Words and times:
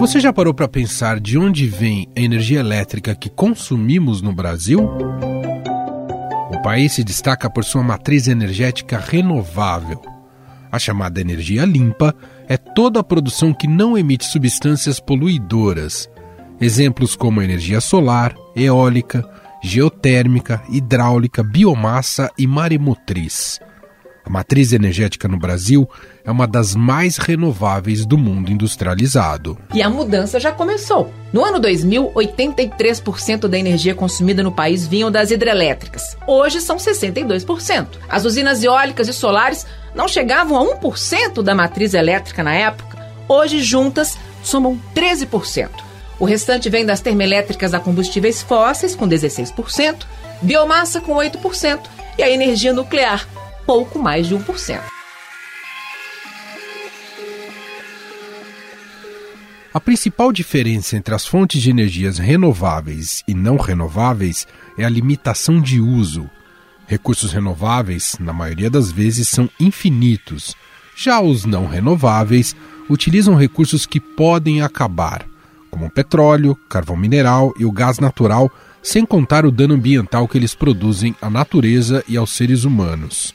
Você 0.00 0.18
já 0.18 0.32
parou 0.32 0.54
para 0.54 0.66
pensar 0.66 1.20
de 1.20 1.36
onde 1.36 1.66
vem 1.66 2.08
a 2.16 2.20
energia 2.22 2.60
elétrica 2.60 3.14
que 3.14 3.28
consumimos 3.28 4.22
no 4.22 4.32
Brasil? 4.32 4.90
O 6.50 6.62
país 6.62 6.94
se 6.94 7.04
destaca 7.04 7.50
por 7.50 7.62
sua 7.64 7.82
matriz 7.82 8.26
energética 8.26 8.98
renovável. 8.98 10.00
A 10.72 10.78
chamada 10.78 11.20
energia 11.20 11.66
limpa 11.66 12.14
é 12.48 12.56
toda 12.56 13.00
a 13.00 13.04
produção 13.04 13.52
que 13.52 13.66
não 13.66 13.98
emite 13.98 14.24
substâncias 14.24 14.98
poluidoras. 14.98 16.08
Exemplos 16.58 17.14
como 17.14 17.42
energia 17.42 17.78
solar, 17.78 18.34
eólica, 18.56 19.28
geotérmica, 19.62 20.62
hidráulica, 20.70 21.42
biomassa 21.42 22.30
e 22.38 22.46
maremotriz. 22.46 23.60
A 24.30 24.32
matriz 24.32 24.72
energética 24.72 25.26
no 25.26 25.36
Brasil 25.36 25.90
é 26.24 26.30
uma 26.30 26.46
das 26.46 26.76
mais 26.76 27.16
renováveis 27.16 28.06
do 28.06 28.16
mundo 28.16 28.52
industrializado. 28.52 29.58
E 29.74 29.82
a 29.82 29.90
mudança 29.90 30.38
já 30.38 30.52
começou. 30.52 31.12
No 31.32 31.44
ano 31.44 31.58
2000, 31.58 32.12
83% 32.14 33.48
da 33.48 33.58
energia 33.58 33.92
consumida 33.92 34.40
no 34.40 34.52
país 34.52 34.86
vinham 34.86 35.10
das 35.10 35.32
hidrelétricas. 35.32 36.16
Hoje 36.28 36.60
são 36.60 36.76
62%. 36.76 37.88
As 38.08 38.24
usinas 38.24 38.62
eólicas 38.62 39.08
e 39.08 39.12
solares 39.12 39.66
não 39.96 40.06
chegavam 40.06 40.56
a 40.56 40.78
1% 40.78 41.42
da 41.42 41.52
matriz 41.52 41.92
elétrica 41.92 42.44
na 42.44 42.54
época. 42.54 43.04
Hoje, 43.26 43.60
juntas, 43.60 44.16
somam 44.44 44.80
13%. 44.94 45.70
O 46.20 46.24
restante 46.24 46.70
vem 46.70 46.86
das 46.86 47.00
termoelétricas 47.00 47.74
a 47.74 47.80
combustíveis 47.80 48.42
fósseis, 48.42 48.94
com 48.94 49.08
16%, 49.08 50.06
biomassa, 50.40 51.00
com 51.00 51.16
8%, 51.16 51.80
e 52.16 52.22
a 52.22 52.30
energia 52.30 52.72
nuclear, 52.72 53.26
pouco 53.70 54.00
mais 54.00 54.26
de 54.26 54.34
1%. 54.34 54.80
A 59.72 59.78
principal 59.78 60.32
diferença 60.32 60.96
entre 60.96 61.14
as 61.14 61.24
fontes 61.24 61.62
de 61.62 61.70
energias 61.70 62.18
renováveis 62.18 63.22
e 63.28 63.32
não 63.32 63.56
renováveis 63.56 64.44
é 64.76 64.84
a 64.84 64.88
limitação 64.88 65.60
de 65.60 65.80
uso. 65.80 66.28
Recursos 66.88 67.30
renováveis, 67.30 68.16
na 68.18 68.32
maioria 68.32 68.68
das 68.68 68.90
vezes, 68.90 69.28
são 69.28 69.48
infinitos. 69.60 70.56
Já 70.96 71.20
os 71.20 71.44
não 71.44 71.68
renováveis 71.68 72.56
utilizam 72.88 73.36
recursos 73.36 73.86
que 73.86 74.00
podem 74.00 74.62
acabar, 74.62 75.24
como 75.70 75.86
o 75.86 75.90
petróleo, 75.90 76.56
carvão 76.68 76.96
mineral 76.96 77.54
e 77.56 77.64
o 77.64 77.70
gás 77.70 78.00
natural, 78.00 78.50
sem 78.82 79.06
contar 79.06 79.46
o 79.46 79.52
dano 79.52 79.74
ambiental 79.74 80.26
que 80.26 80.36
eles 80.36 80.56
produzem 80.56 81.14
à 81.22 81.30
natureza 81.30 82.02
e 82.08 82.16
aos 82.16 82.32
seres 82.32 82.64
humanos. 82.64 83.32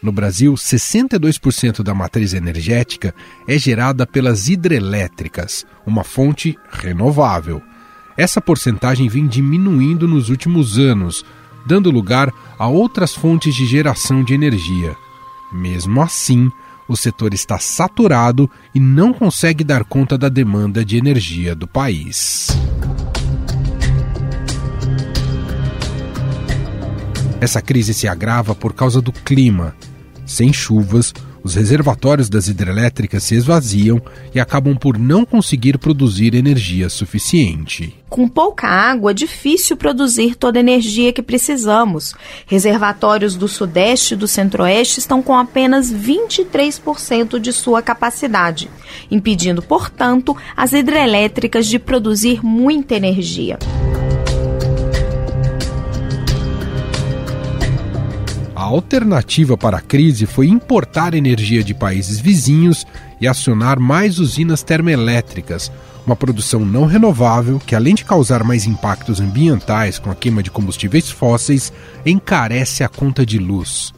No 0.00 0.12
Brasil, 0.12 0.54
62% 0.54 1.82
da 1.82 1.92
matriz 1.92 2.32
energética 2.32 3.14
é 3.46 3.58
gerada 3.58 4.06
pelas 4.06 4.48
hidrelétricas, 4.48 5.66
uma 5.84 6.04
fonte 6.04 6.56
renovável. 6.70 7.60
Essa 8.16 8.40
porcentagem 8.40 9.08
vem 9.08 9.26
diminuindo 9.26 10.06
nos 10.06 10.28
últimos 10.28 10.78
anos, 10.78 11.24
dando 11.66 11.90
lugar 11.90 12.32
a 12.58 12.68
outras 12.68 13.14
fontes 13.14 13.54
de 13.54 13.66
geração 13.66 14.22
de 14.22 14.34
energia. 14.34 14.96
Mesmo 15.52 16.00
assim, 16.00 16.50
o 16.88 16.96
setor 16.96 17.34
está 17.34 17.58
saturado 17.58 18.50
e 18.74 18.80
não 18.80 19.12
consegue 19.12 19.64
dar 19.64 19.84
conta 19.84 20.16
da 20.16 20.28
demanda 20.28 20.84
de 20.84 20.96
energia 20.96 21.54
do 21.54 21.66
país. 21.66 22.48
Essa 27.40 27.62
crise 27.62 27.94
se 27.94 28.08
agrava 28.08 28.54
por 28.54 28.72
causa 28.72 29.00
do 29.00 29.12
clima. 29.12 29.76
Sem 30.28 30.52
chuvas, 30.52 31.14
os 31.42 31.54
reservatórios 31.54 32.28
das 32.28 32.48
hidrelétricas 32.48 33.22
se 33.22 33.34
esvaziam 33.34 33.98
e 34.34 34.38
acabam 34.38 34.76
por 34.76 34.98
não 34.98 35.24
conseguir 35.24 35.78
produzir 35.78 36.34
energia 36.34 36.90
suficiente. 36.90 37.96
Com 38.10 38.28
pouca 38.28 38.66
água, 38.66 39.12
é 39.12 39.14
difícil 39.14 39.74
produzir 39.74 40.34
toda 40.34 40.58
a 40.58 40.60
energia 40.60 41.14
que 41.14 41.22
precisamos. 41.22 42.14
Reservatórios 42.46 43.36
do 43.36 43.48
Sudeste 43.48 44.12
e 44.12 44.16
do 44.18 44.28
Centro-Oeste 44.28 45.00
estão 45.00 45.22
com 45.22 45.34
apenas 45.34 45.90
23% 45.90 47.38
de 47.38 47.50
sua 47.50 47.80
capacidade, 47.80 48.70
impedindo, 49.10 49.62
portanto, 49.62 50.36
as 50.54 50.74
hidrelétricas 50.74 51.66
de 51.66 51.78
produzir 51.78 52.44
muita 52.44 52.94
energia. 52.94 53.58
Alternativa 58.64 59.56
para 59.56 59.78
a 59.78 59.80
crise 59.80 60.26
foi 60.26 60.48
importar 60.48 61.14
energia 61.14 61.62
de 61.62 61.74
países 61.74 62.18
vizinhos 62.18 62.86
e 63.20 63.26
acionar 63.28 63.78
mais 63.78 64.18
usinas 64.18 64.62
termoelétricas, 64.62 65.70
uma 66.06 66.16
produção 66.16 66.64
não 66.64 66.86
renovável 66.86 67.60
que, 67.64 67.74
além 67.74 67.94
de 67.94 68.04
causar 68.04 68.42
mais 68.42 68.66
impactos 68.66 69.20
ambientais 69.20 69.98
com 69.98 70.10
a 70.10 70.14
queima 70.14 70.42
de 70.42 70.50
combustíveis 70.50 71.10
fósseis, 71.10 71.72
encarece 72.04 72.82
a 72.82 72.88
conta 72.88 73.24
de 73.24 73.38
luz. 73.38 73.92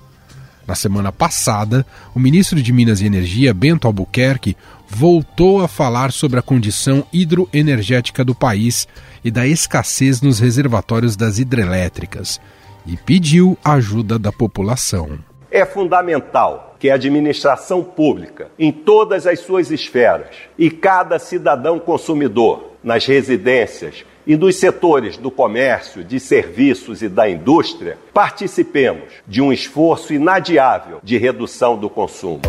Na 0.66 0.74
semana 0.74 1.10
passada, 1.10 1.86
o 2.14 2.20
ministro 2.20 2.62
de 2.62 2.72
Minas 2.72 3.00
e 3.00 3.06
Energia, 3.06 3.54
Bento 3.54 3.86
Albuquerque, 3.86 4.56
voltou 4.88 5.62
a 5.62 5.68
falar 5.68 6.12
sobre 6.12 6.38
a 6.38 6.42
condição 6.42 7.04
hidroenergética 7.12 8.24
do 8.24 8.34
país 8.34 8.86
e 9.24 9.30
da 9.30 9.46
escassez 9.46 10.20
nos 10.20 10.38
reservatórios 10.38 11.16
das 11.16 11.38
hidrelétricas 11.38 12.40
e 12.86 12.96
pediu 12.96 13.56
ajuda 13.64 14.18
da 14.18 14.32
população. 14.32 15.18
É 15.50 15.64
fundamental 15.64 16.76
que 16.78 16.88
a 16.88 16.94
administração 16.94 17.82
pública, 17.82 18.48
em 18.58 18.72
todas 18.72 19.26
as 19.26 19.40
suas 19.40 19.70
esferas, 19.70 20.28
e 20.58 20.70
cada 20.70 21.18
cidadão 21.18 21.78
consumidor, 21.78 22.70
nas 22.82 23.04
residências 23.04 24.04
e 24.26 24.36
nos 24.36 24.56
setores 24.56 25.16
do 25.16 25.30
comércio, 25.30 26.02
de 26.02 26.18
serviços 26.18 27.02
e 27.02 27.08
da 27.08 27.28
indústria, 27.28 27.98
participemos 28.14 29.04
de 29.26 29.42
um 29.42 29.52
esforço 29.52 30.14
inadiável 30.14 31.00
de 31.02 31.18
redução 31.18 31.76
do 31.76 31.90
consumo. 31.90 32.40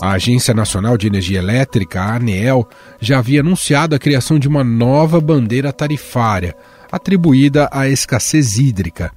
A 0.00 0.14
Agência 0.14 0.52
Nacional 0.52 0.96
de 0.96 1.06
Energia 1.06 1.38
Elétrica, 1.38 2.00
a 2.00 2.16
ANEEL, 2.16 2.68
já 3.00 3.20
havia 3.20 3.40
anunciado 3.40 3.94
a 3.94 4.00
criação 4.00 4.36
de 4.36 4.48
uma 4.48 4.64
nova 4.64 5.20
bandeira 5.20 5.72
tarifária 5.72 6.56
atribuída 6.92 7.68
à 7.72 7.88
escassez 7.88 8.58
hídrica. 8.58 9.10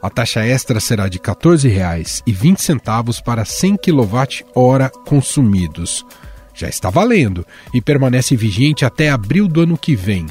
A 0.00 0.08
taxa 0.08 0.46
extra 0.46 0.78
será 0.78 1.08
de 1.08 1.18
R$ 1.18 1.24
14,20 1.24 3.22
para 3.22 3.44
100 3.44 3.76
kWh 3.76 5.04
consumidos. 5.04 6.06
Já 6.54 6.68
está 6.68 6.88
valendo 6.88 7.44
e 7.74 7.82
permanece 7.82 8.36
vigente 8.36 8.84
até 8.84 9.10
abril 9.10 9.48
do 9.48 9.62
ano 9.62 9.76
que 9.76 9.96
vem. 9.96 10.26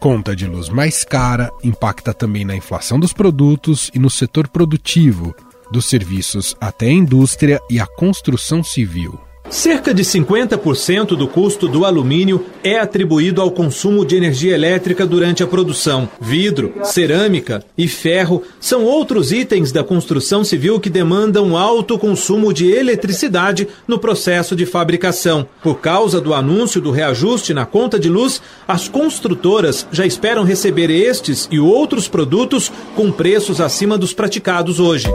Conta 0.00 0.34
de 0.34 0.46
luz 0.46 0.68
mais 0.68 1.04
cara 1.04 1.50
impacta 1.62 2.12
também 2.12 2.44
na 2.44 2.56
inflação 2.56 2.98
dos 2.98 3.12
produtos 3.12 3.90
e 3.94 3.98
no 3.98 4.10
setor 4.10 4.48
produtivo, 4.48 5.34
dos 5.70 5.86
serviços 5.86 6.56
até 6.60 6.86
a 6.86 6.92
indústria 6.92 7.60
e 7.70 7.80
a 7.80 7.86
construção 7.86 8.62
civil. 8.62 9.18
Cerca 9.54 9.94
de 9.94 10.02
50% 10.02 11.16
do 11.16 11.28
custo 11.28 11.68
do 11.68 11.84
alumínio 11.84 12.44
é 12.64 12.76
atribuído 12.76 13.40
ao 13.40 13.52
consumo 13.52 14.04
de 14.04 14.16
energia 14.16 14.52
elétrica 14.52 15.06
durante 15.06 15.44
a 15.44 15.46
produção. 15.46 16.08
Vidro, 16.20 16.74
cerâmica 16.82 17.64
e 17.78 17.86
ferro 17.86 18.42
são 18.58 18.82
outros 18.82 19.30
itens 19.30 19.70
da 19.70 19.84
construção 19.84 20.42
civil 20.42 20.80
que 20.80 20.90
demandam 20.90 21.56
alto 21.56 21.96
consumo 21.96 22.52
de 22.52 22.68
eletricidade 22.68 23.68
no 23.86 23.96
processo 23.96 24.56
de 24.56 24.66
fabricação. 24.66 25.46
Por 25.62 25.76
causa 25.76 26.20
do 26.20 26.34
anúncio 26.34 26.80
do 26.80 26.90
reajuste 26.90 27.54
na 27.54 27.64
conta 27.64 27.96
de 27.96 28.08
luz, 28.08 28.42
as 28.66 28.88
construtoras 28.88 29.86
já 29.92 30.04
esperam 30.04 30.42
receber 30.42 30.90
estes 30.90 31.48
e 31.48 31.60
outros 31.60 32.08
produtos 32.08 32.72
com 32.96 33.12
preços 33.12 33.60
acima 33.60 33.96
dos 33.96 34.12
praticados 34.12 34.80
hoje. 34.80 35.06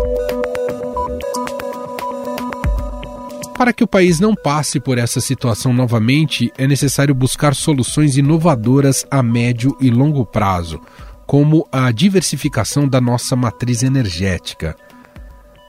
Para 3.60 3.74
que 3.74 3.84
o 3.84 3.88
país 3.88 4.22
não 4.22 4.34
passe 4.34 4.80
por 4.80 4.98
essa 4.98 5.20
situação 5.20 5.74
novamente, 5.74 6.50
é 6.58 6.66
necessário 6.66 7.14
buscar 7.14 7.54
soluções 7.54 8.16
inovadoras 8.16 9.06
a 9.12 9.22
médio 9.22 9.76
e 9.82 9.90
longo 9.90 10.26
prazo, 10.26 10.80
como 11.28 11.68
a 11.70 11.92
diversificação 11.92 12.88
da 12.88 13.02
nossa 13.02 13.36
matriz 13.36 13.84
energética. 13.84 14.78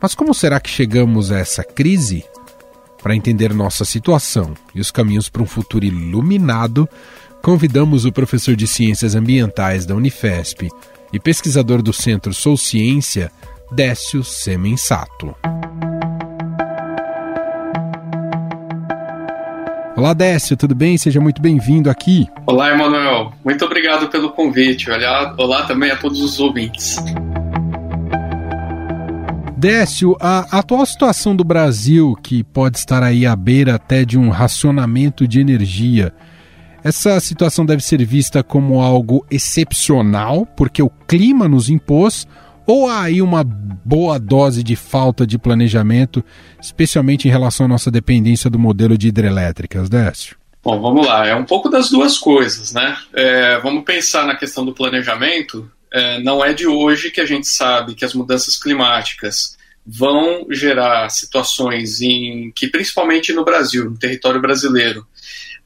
Mas 0.01 0.15
como 0.15 0.33
será 0.33 0.61
que 0.61 0.71
chegamos 0.71 1.33
a 1.33 1.41
essa 1.41 1.65
crise? 1.65 2.23
Para 3.03 3.17
entender 3.17 3.53
nossa 3.53 3.85
situação 3.85 4.55
e 4.73 4.81
os 4.81 4.93
caminhos 4.93 5.29
para 5.29 5.43
um 5.43 5.47
futuro 5.47 5.85
iluminado, 5.85 6.89
convidamos 7.43 8.05
o 8.05 8.13
professor 8.13 8.55
de 8.55 8.69
Ciências 8.69 9.17
Ambientais 9.17 9.85
da 9.85 9.97
Unifesp 9.97 10.69
e 11.13 11.19
pesquisador 11.19 11.83
do 11.83 11.93
Centro 11.93 12.33
Sou 12.33 12.57
Ciência, 12.57 13.33
Décio 13.73 14.23
Semensato. 14.23 15.35
Olá, 20.01 20.15
Décio, 20.15 20.57
tudo 20.57 20.75
bem? 20.75 20.97
Seja 20.97 21.21
muito 21.21 21.43
bem-vindo 21.43 21.91
aqui. 21.91 22.27
Olá, 22.47 22.73
Emanuel. 22.73 23.35
Muito 23.45 23.67
obrigado 23.67 24.09
pelo 24.09 24.31
convite. 24.31 24.91
Olá, 24.91 25.35
olá 25.37 25.67
também 25.67 25.91
a 25.91 25.97
todos 25.97 26.23
os 26.23 26.41
ouvintes. 26.41 26.97
Décio, 29.59 30.17
a 30.19 30.59
atual 30.59 30.87
situação 30.87 31.37
do 31.37 31.45
Brasil, 31.45 32.17
que 32.23 32.43
pode 32.43 32.79
estar 32.79 33.03
aí 33.03 33.27
à 33.27 33.37
beira 33.37 33.75
até 33.75 34.03
de 34.03 34.19
um 34.19 34.31
racionamento 34.31 35.29
de 35.29 35.39
energia, 35.39 36.15
essa 36.83 37.21
situação 37.21 37.67
deve 37.67 37.85
ser 37.85 38.03
vista 38.03 38.43
como 38.43 38.81
algo 38.81 39.23
excepcional, 39.31 40.47
porque 40.57 40.83
o 40.83 40.89
clima 41.07 41.47
nos 41.47 41.69
impôs, 41.69 42.27
ou 42.71 42.89
há 42.89 43.03
aí 43.03 43.21
uma 43.21 43.43
boa 43.45 44.19
dose 44.19 44.63
de 44.63 44.77
falta 44.77 45.27
de 45.27 45.39
planejamento, 45.39 46.25
especialmente 46.61 47.27
em 47.27 47.31
relação 47.31 47.67
à 47.67 47.69
nossa 47.69 47.91
dependência 47.91 48.49
do 48.49 48.59
modelo 48.59 48.97
de 48.97 49.09
hidrelétricas, 49.09 49.89
Décio? 49.89 50.37
Bom, 50.63 50.81
vamos 50.81 51.07
lá. 51.07 51.27
É 51.27 51.35
um 51.35 51.45
pouco 51.45 51.69
das 51.69 51.91
duas 51.91 52.19
coisas, 52.19 52.73
né? 52.73 52.97
É, 53.15 53.59
vamos 53.59 53.85
pensar 53.85 54.27
na 54.27 54.37
questão 54.37 54.65
do 54.65 54.75
planejamento 54.75 55.71
é, 55.93 56.21
não 56.21 56.45
é 56.45 56.53
de 56.53 56.67
hoje 56.67 57.11
que 57.11 57.21
a 57.21 57.27
gente 57.27 57.49
sabe 57.49 57.95
que 57.95 58.05
as 58.05 58.15
mudanças 58.15 58.57
climáticas 58.57 59.57
vão 59.85 60.47
gerar 60.51 61.09
situações 61.09 62.01
em 62.01 62.53
que, 62.55 62.69
principalmente 62.69 63.33
no 63.33 63.45
Brasil, 63.45 63.91
no 63.91 63.99
território 63.99 64.41
brasileiro, 64.41 65.05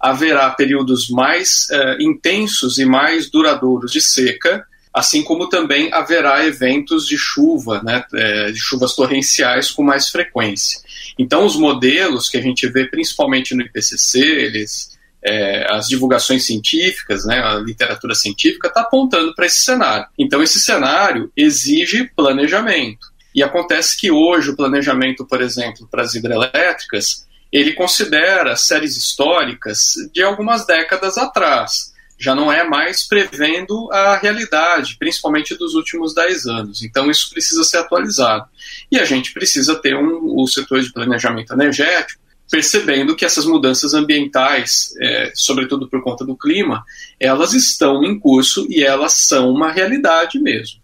haverá 0.01 0.49
períodos 0.51 1.11
mais 1.11 1.69
é, 1.71 2.03
intensos 2.03 2.79
e 2.79 2.85
mais 2.85 3.31
duradouros 3.31 3.93
de 3.93 4.01
seca, 4.01 4.67
assim 4.95 5.25
como 5.25 5.49
também 5.49 5.93
haverá 5.93 6.47
eventos 6.47 7.07
de 7.07 7.19
chuva, 7.19 7.83
né, 7.83 8.05
é, 8.15 8.53
de 8.53 8.61
chuvas 8.61 8.95
torrenciais 8.95 9.71
com 9.73 9.83
mais 9.83 10.09
frequência. 10.09 10.81
Então, 11.19 11.45
os 11.45 11.57
modelos 11.57 12.29
que 12.29 12.37
a 12.37 12.41
gente 12.41 12.69
vê 12.69 12.87
principalmente 12.87 13.55
no 13.55 13.63
IPCC, 13.63 14.21
eles 14.21 14.95
é, 15.27 15.67
as 15.73 15.87
divulgações 15.87 16.45
científicas, 16.45 17.25
né, 17.25 17.41
a 17.41 17.55
literatura 17.55 18.15
científica 18.15 18.69
está 18.69 18.83
apontando 18.83 19.35
para 19.35 19.47
esse 19.47 19.65
cenário. 19.65 20.07
Então, 20.19 20.43
esse 20.43 20.61
cenário 20.61 21.33
exige 21.37 22.11
planejamento. 22.15 23.13
E 23.35 23.43
acontece 23.43 23.99
que 23.99 24.11
hoje 24.11 24.51
o 24.51 24.57
planejamento, 24.57 25.27
por 25.27 25.41
exemplo, 25.41 25.89
para 25.91 26.03
as 26.03 26.15
hidrelétricas, 26.15 27.27
ele 27.51 27.73
considera 27.73 28.55
séries 28.55 28.97
históricas 28.97 29.95
de 30.13 30.23
algumas 30.23 30.67
décadas 30.67 31.17
atrás. 31.17 31.94
Já 32.25 32.35
não 32.35 32.51
é 32.51 32.65
mais 32.65 33.07
prevendo 33.07 33.93
a 33.93 34.17
realidade, 34.17 34.97
principalmente 34.99 35.55
dos 35.55 35.75
últimos 35.75 36.15
10 36.15 36.47
anos. 36.47 36.83
Então, 36.83 37.11
isso 37.11 37.29
precisa 37.29 37.63
ser 37.65 37.77
atualizado. 37.77 38.49
E 38.91 38.99
a 38.99 39.05
gente 39.05 39.35
precisa 39.35 39.75
ter 39.75 39.95
um, 39.95 40.41
o 40.41 40.47
setor 40.47 40.81
de 40.81 40.91
planejamento 40.91 41.53
energético 41.53 42.25
percebendo 42.51 43.15
que 43.15 43.25
essas 43.25 43.45
mudanças 43.45 43.93
ambientais, 43.93 44.95
é, 45.01 45.33
sobretudo 45.35 45.89
por 45.89 46.03
conta 46.03 46.25
do 46.25 46.37
clima, 46.37 46.83
elas 47.21 47.53
estão 47.53 48.03
em 48.03 48.19
curso 48.19 48.67
e 48.71 48.83
elas 48.83 49.13
são 49.27 49.51
uma 49.51 49.71
realidade 49.71 50.39
mesmo. 50.39 50.81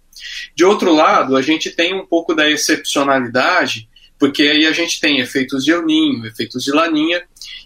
De 0.54 0.64
outro 0.64 0.92
lado, 0.92 1.36
a 1.36 1.42
gente 1.42 1.70
tem 1.70 1.94
um 1.94 2.04
pouco 2.04 2.34
da 2.34 2.50
excepcionalidade, 2.50 3.88
porque 4.20 4.42
aí 4.42 4.66
a 4.66 4.72
gente 4.72 5.00
tem 5.00 5.18
efeitos 5.18 5.64
de 5.64 5.72
El 5.72 5.82
efeitos 6.26 6.62
de 6.62 6.70
Laninha, 6.70 7.22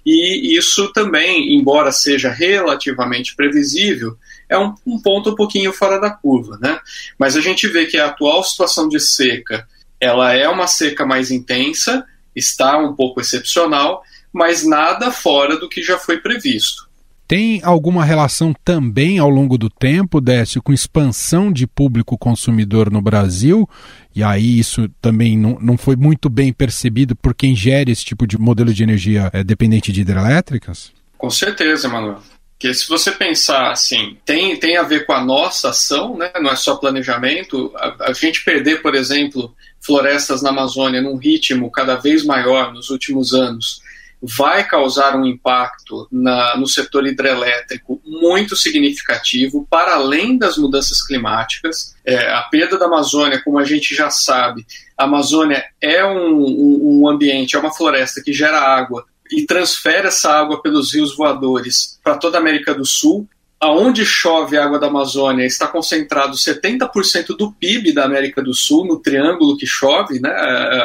e 0.07 0.57
isso 0.57 0.93
também, 0.93 1.53
embora 1.57 1.91
seja 1.91 2.31
relativamente 2.31 3.35
previsível, 3.35 4.17
é 4.49 4.57
um, 4.57 4.73
um 4.87 5.03
ponto 5.03 5.31
um 5.31 5.35
pouquinho 5.35 5.73
fora 5.73 5.99
da 5.99 6.11
curva, 6.11 6.57
né? 6.63 6.79
Mas 7.19 7.37
a 7.37 7.41
gente 7.41 7.67
vê 7.67 7.87
que 7.87 7.99
a 7.99 8.07
atual 8.07 8.45
situação 8.45 8.89
de 8.89 9.01
seca, 9.01 9.67
ela 10.01 10.33
é 10.33 10.49
uma 10.49 10.69
seca 10.69 11.05
mais 11.05 11.33
intensa, 11.33 12.07
está 12.37 12.79
um 12.79 12.95
pouco 12.95 13.21
excepcional, 13.21 14.05
mas 14.33 14.65
nada 14.65 15.11
fora 15.11 15.57
do 15.59 15.69
que 15.69 15.83
já 15.83 15.99
foi 15.99 16.19
previsto. 16.19 16.89
Tem 17.27 17.61
alguma 17.65 18.05
relação 18.05 18.55
também 18.65 19.19
ao 19.19 19.31
longo 19.31 19.57
do 19.57 19.71
tempo, 19.71 20.21
Décio, 20.21 20.63
com 20.63 20.73
expansão 20.73 21.51
de 21.51 21.67
público 21.67 22.19
consumidor 22.19 22.91
no 22.91 23.01
Brasil? 23.01 23.69
E 24.15 24.23
aí 24.23 24.59
isso 24.59 24.89
também 25.01 25.37
não, 25.37 25.59
não 25.61 25.79
foi 25.79 25.97
muito 25.97 26.29
bem 26.29 26.53
percebido 26.53 27.17
por 27.17 27.35
quem 27.35 27.57
gera 27.57 27.91
esse 27.91 28.05
tipo 28.05 28.27
de 28.27 28.37
modelo 28.37 28.75
de 28.75 28.83
energia 28.83 29.31
é, 29.33 29.43
dependente 29.43 29.91
de 29.91 30.03
hidrelétricas? 30.03 30.93
Com 31.17 31.31
certeza, 31.31 31.89
Manuel. 31.89 32.21
Porque 32.59 32.73
se 32.75 32.89
você 32.89 33.11
pensar 33.11 33.73
assim, 33.73 34.17
tem, 34.25 34.57
tem 34.57 34.77
a 34.77 34.83
ver 34.83 35.07
com 35.07 35.13
a 35.13 35.25
nossa 35.25 35.71
ação, 35.71 36.17
né? 36.17 36.31
não 36.41 36.51
é 36.51 36.57
só 36.57 36.77
planejamento. 36.77 37.73
A, 37.77 38.11
a 38.11 38.13
gente 38.13 38.45
perder, 38.45 38.81
por 38.83 38.95
exemplo, 38.95 39.55
florestas 39.81 40.43
na 40.43 40.51
Amazônia 40.51 41.03
num 41.03 41.17
ritmo 41.17 41.71
cada 41.71 41.97
vez 41.97 42.25
maior 42.25 42.73
nos 42.73 42.91
últimos 42.91 43.33
anos 43.33 43.83
vai 44.23 44.67
causar 44.67 45.17
um 45.17 45.25
impacto 45.25 46.09
na, 46.11 46.57
no 46.57 46.67
setor 46.67 47.07
hidrelétrico 47.07 48.01
muito 48.05 48.57
significativo, 48.57 49.67
para 49.69 49.95
além 49.95 50.39
das 50.39 50.57
mudanças 50.57 51.05
climáticas. 51.07 51.95
É, 52.05 52.33
a 52.33 52.43
perda 52.43 52.79
da 52.79 52.87
Amazônia, 52.87 53.43
como 53.43 53.59
a 53.59 53.65
gente 53.65 53.95
já 53.95 54.11
sabe, 54.11 54.65
a 54.97 55.05
Amazônia 55.05 55.65
é 55.81 56.05
um, 56.05 56.37
um, 56.37 57.01
um 57.03 57.09
ambiente, 57.09 57.57
é 57.57 57.59
uma 57.59 57.73
floresta 57.73 58.23
que 58.23 58.33
gera 58.33 58.61
água 58.61 59.05
e 59.31 59.45
transfere 59.47 60.09
essa 60.09 60.31
água 60.33 60.63
pelos 60.63 60.95
rios 60.95 61.17
voadores 61.17 61.99
para 62.03 62.17
toda 62.17 62.39
a 62.39 62.41
América 62.41 62.75
do 62.75 62.85
Sul 62.85 63.29
aonde 63.65 64.05
chove 64.05 64.59
a 64.59 64.65
água 64.65 64.79
da 64.79 64.89
Amazônia 64.89 65.47
está 65.47 65.67
concentrado 65.67 66.37
70% 66.37 67.29
do 67.37 67.51
PIB 67.51 67.95
da 67.95 68.05
América 68.05 68.43
do 68.43 68.53
Sul, 68.53 68.85
no 68.85 69.01
triângulo 69.01 69.57
que 69.57 69.67
chove, 69.67 70.21
né, 70.21 70.31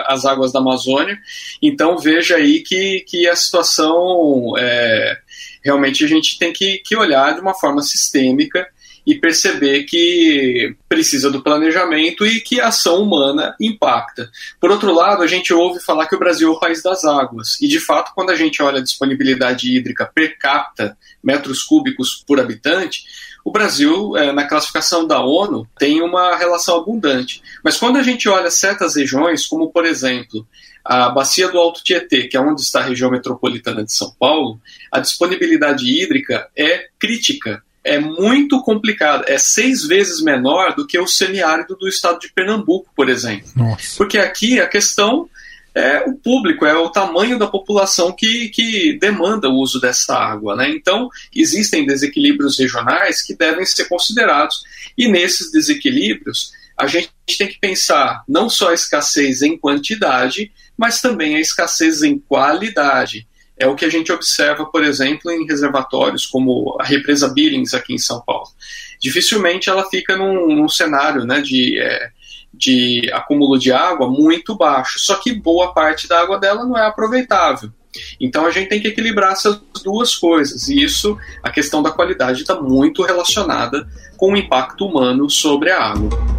as 0.07 0.23
águas 0.25 0.53
da 0.53 0.59
Amazônia. 0.59 1.17
Então 1.61 1.97
veja 1.97 2.37
aí 2.37 2.61
que, 2.61 3.01
que 3.01 3.27
a 3.27 3.35
situação 3.35 4.53
é, 4.57 5.17
realmente 5.61 6.05
a 6.05 6.07
gente 6.07 6.39
tem 6.39 6.53
que, 6.53 6.77
que 6.77 6.95
olhar 6.95 7.33
de 7.33 7.41
uma 7.41 7.53
forma 7.53 7.81
sistêmica 7.81 8.65
e 9.09 9.15
perceber 9.15 9.85
que 9.85 10.75
precisa 10.87 11.31
do 11.31 11.41
planejamento 11.41 12.27
e 12.27 12.39
que 12.39 12.61
a 12.61 12.67
ação 12.67 13.01
humana 13.01 13.55
impacta. 13.59 14.29
Por 14.61 14.69
outro 14.69 14.93
lado, 14.93 15.23
a 15.23 15.27
gente 15.27 15.51
ouve 15.51 15.79
falar 15.79 16.05
que 16.05 16.15
o 16.15 16.19
Brasil 16.19 16.47
é 16.47 16.51
o 16.51 16.59
país 16.59 16.83
das 16.83 17.03
águas, 17.03 17.59
e 17.59 17.67
de 17.67 17.79
fato, 17.79 18.11
quando 18.13 18.29
a 18.29 18.35
gente 18.35 18.61
olha 18.61 18.77
a 18.77 18.83
disponibilidade 18.83 19.75
hídrica 19.75 20.05
per 20.13 20.37
capita, 20.37 20.95
metros 21.23 21.63
cúbicos 21.63 22.23
por 22.27 22.39
habitante, 22.39 23.01
o 23.43 23.51
Brasil, 23.51 24.15
é, 24.15 24.31
na 24.31 24.47
classificação 24.47 25.07
da 25.07 25.19
ONU, 25.19 25.67
tem 25.79 26.03
uma 26.03 26.37
relação 26.37 26.77
abundante. 26.77 27.41
Mas 27.63 27.77
quando 27.77 27.97
a 27.97 28.03
gente 28.03 28.29
olha 28.29 28.51
certas 28.51 28.95
regiões, 28.95 29.47
como 29.47 29.71
por 29.71 29.87
exemplo 29.87 30.47
a 30.85 31.09
bacia 31.09 31.49
do 31.49 31.57
Alto 31.57 31.83
Tietê, 31.83 32.27
que 32.27 32.37
é 32.37 32.39
onde 32.39 32.61
está 32.61 32.81
a 32.81 32.83
região 32.83 33.09
metropolitana 33.09 33.83
de 33.83 33.91
São 33.91 34.13
Paulo, 34.19 34.61
a 34.91 34.99
disponibilidade 34.99 35.85
hídrica 35.85 36.47
é 36.55 36.89
crítica 36.99 37.63
é 37.89 37.99
muito 37.99 38.61
complicado. 38.61 39.23
É 39.27 39.39
seis 39.39 39.83
vezes 39.83 40.21
menor 40.21 40.75
do 40.75 40.85
que 40.85 40.97
o 40.99 41.07
semiárido 41.07 41.75
do 41.75 41.87
estado 41.87 42.19
de 42.19 42.31
Pernambuco, 42.31 42.91
por 42.95 43.09
exemplo. 43.09 43.49
Nossa. 43.55 43.97
Porque 43.97 44.19
aqui 44.19 44.59
a 44.59 44.67
questão 44.67 45.27
é 45.73 46.03
o 46.07 46.13
público, 46.13 46.65
é 46.65 46.75
o 46.75 46.89
tamanho 46.89 47.39
da 47.39 47.47
população 47.47 48.11
que, 48.11 48.49
que 48.49 48.97
demanda 48.99 49.49
o 49.49 49.55
uso 49.55 49.79
dessa 49.79 50.13
água. 50.13 50.55
Né? 50.55 50.69
Então, 50.69 51.09
existem 51.35 51.85
desequilíbrios 51.85 52.59
regionais 52.59 53.23
que 53.23 53.35
devem 53.35 53.65
ser 53.65 53.85
considerados. 53.85 54.63
E 54.95 55.07
nesses 55.07 55.51
desequilíbrios, 55.51 56.51
a 56.77 56.85
gente 56.85 57.09
tem 57.37 57.47
que 57.47 57.59
pensar 57.59 58.23
não 58.27 58.49
só 58.49 58.69
a 58.69 58.73
escassez 58.75 59.41
em 59.41 59.57
quantidade, 59.57 60.51
mas 60.77 61.01
também 61.01 61.35
a 61.35 61.41
escassez 61.41 62.03
em 62.03 62.19
qualidade 62.19 63.27
é 63.59 63.67
o 63.67 63.75
que 63.75 63.83
a 63.83 63.89
gente 63.89 64.11
observa, 64.11 64.65
por 64.65 64.83
exemplo, 64.83 65.29
em 65.29 65.45
reservatórios 65.45 66.25
como 66.25 66.77
a 66.79 66.85
represa 66.85 67.27
Billings 67.27 67.73
aqui 67.73 67.93
em 67.93 67.97
São 67.97 68.21
Paulo. 68.21 68.47
Dificilmente 68.99 69.69
ela 69.69 69.87
fica 69.89 70.15
num, 70.15 70.55
num 70.55 70.69
cenário 70.69 71.25
né, 71.25 71.41
de, 71.41 71.77
é, 71.77 72.09
de 72.53 73.09
acúmulo 73.13 73.59
de 73.59 73.71
água 73.71 74.09
muito 74.09 74.55
baixo, 74.55 74.97
só 74.99 75.15
que 75.15 75.33
boa 75.33 75.73
parte 75.73 76.07
da 76.07 76.21
água 76.21 76.39
dela 76.39 76.65
não 76.65 76.77
é 76.77 76.87
aproveitável. 76.87 77.69
Então 78.19 78.45
a 78.45 78.51
gente 78.51 78.69
tem 78.69 78.79
que 78.79 78.87
equilibrar 78.87 79.33
essas 79.33 79.59
duas 79.83 80.15
coisas, 80.15 80.69
e 80.69 80.81
isso, 80.81 81.17
a 81.43 81.49
questão 81.49 81.83
da 81.83 81.91
qualidade 81.91 82.41
está 82.41 82.59
muito 82.59 83.03
relacionada 83.03 83.87
com 84.15 84.33
o 84.33 84.37
impacto 84.37 84.85
humano 84.85 85.29
sobre 85.29 85.71
a 85.71 85.83
água. 85.83 86.38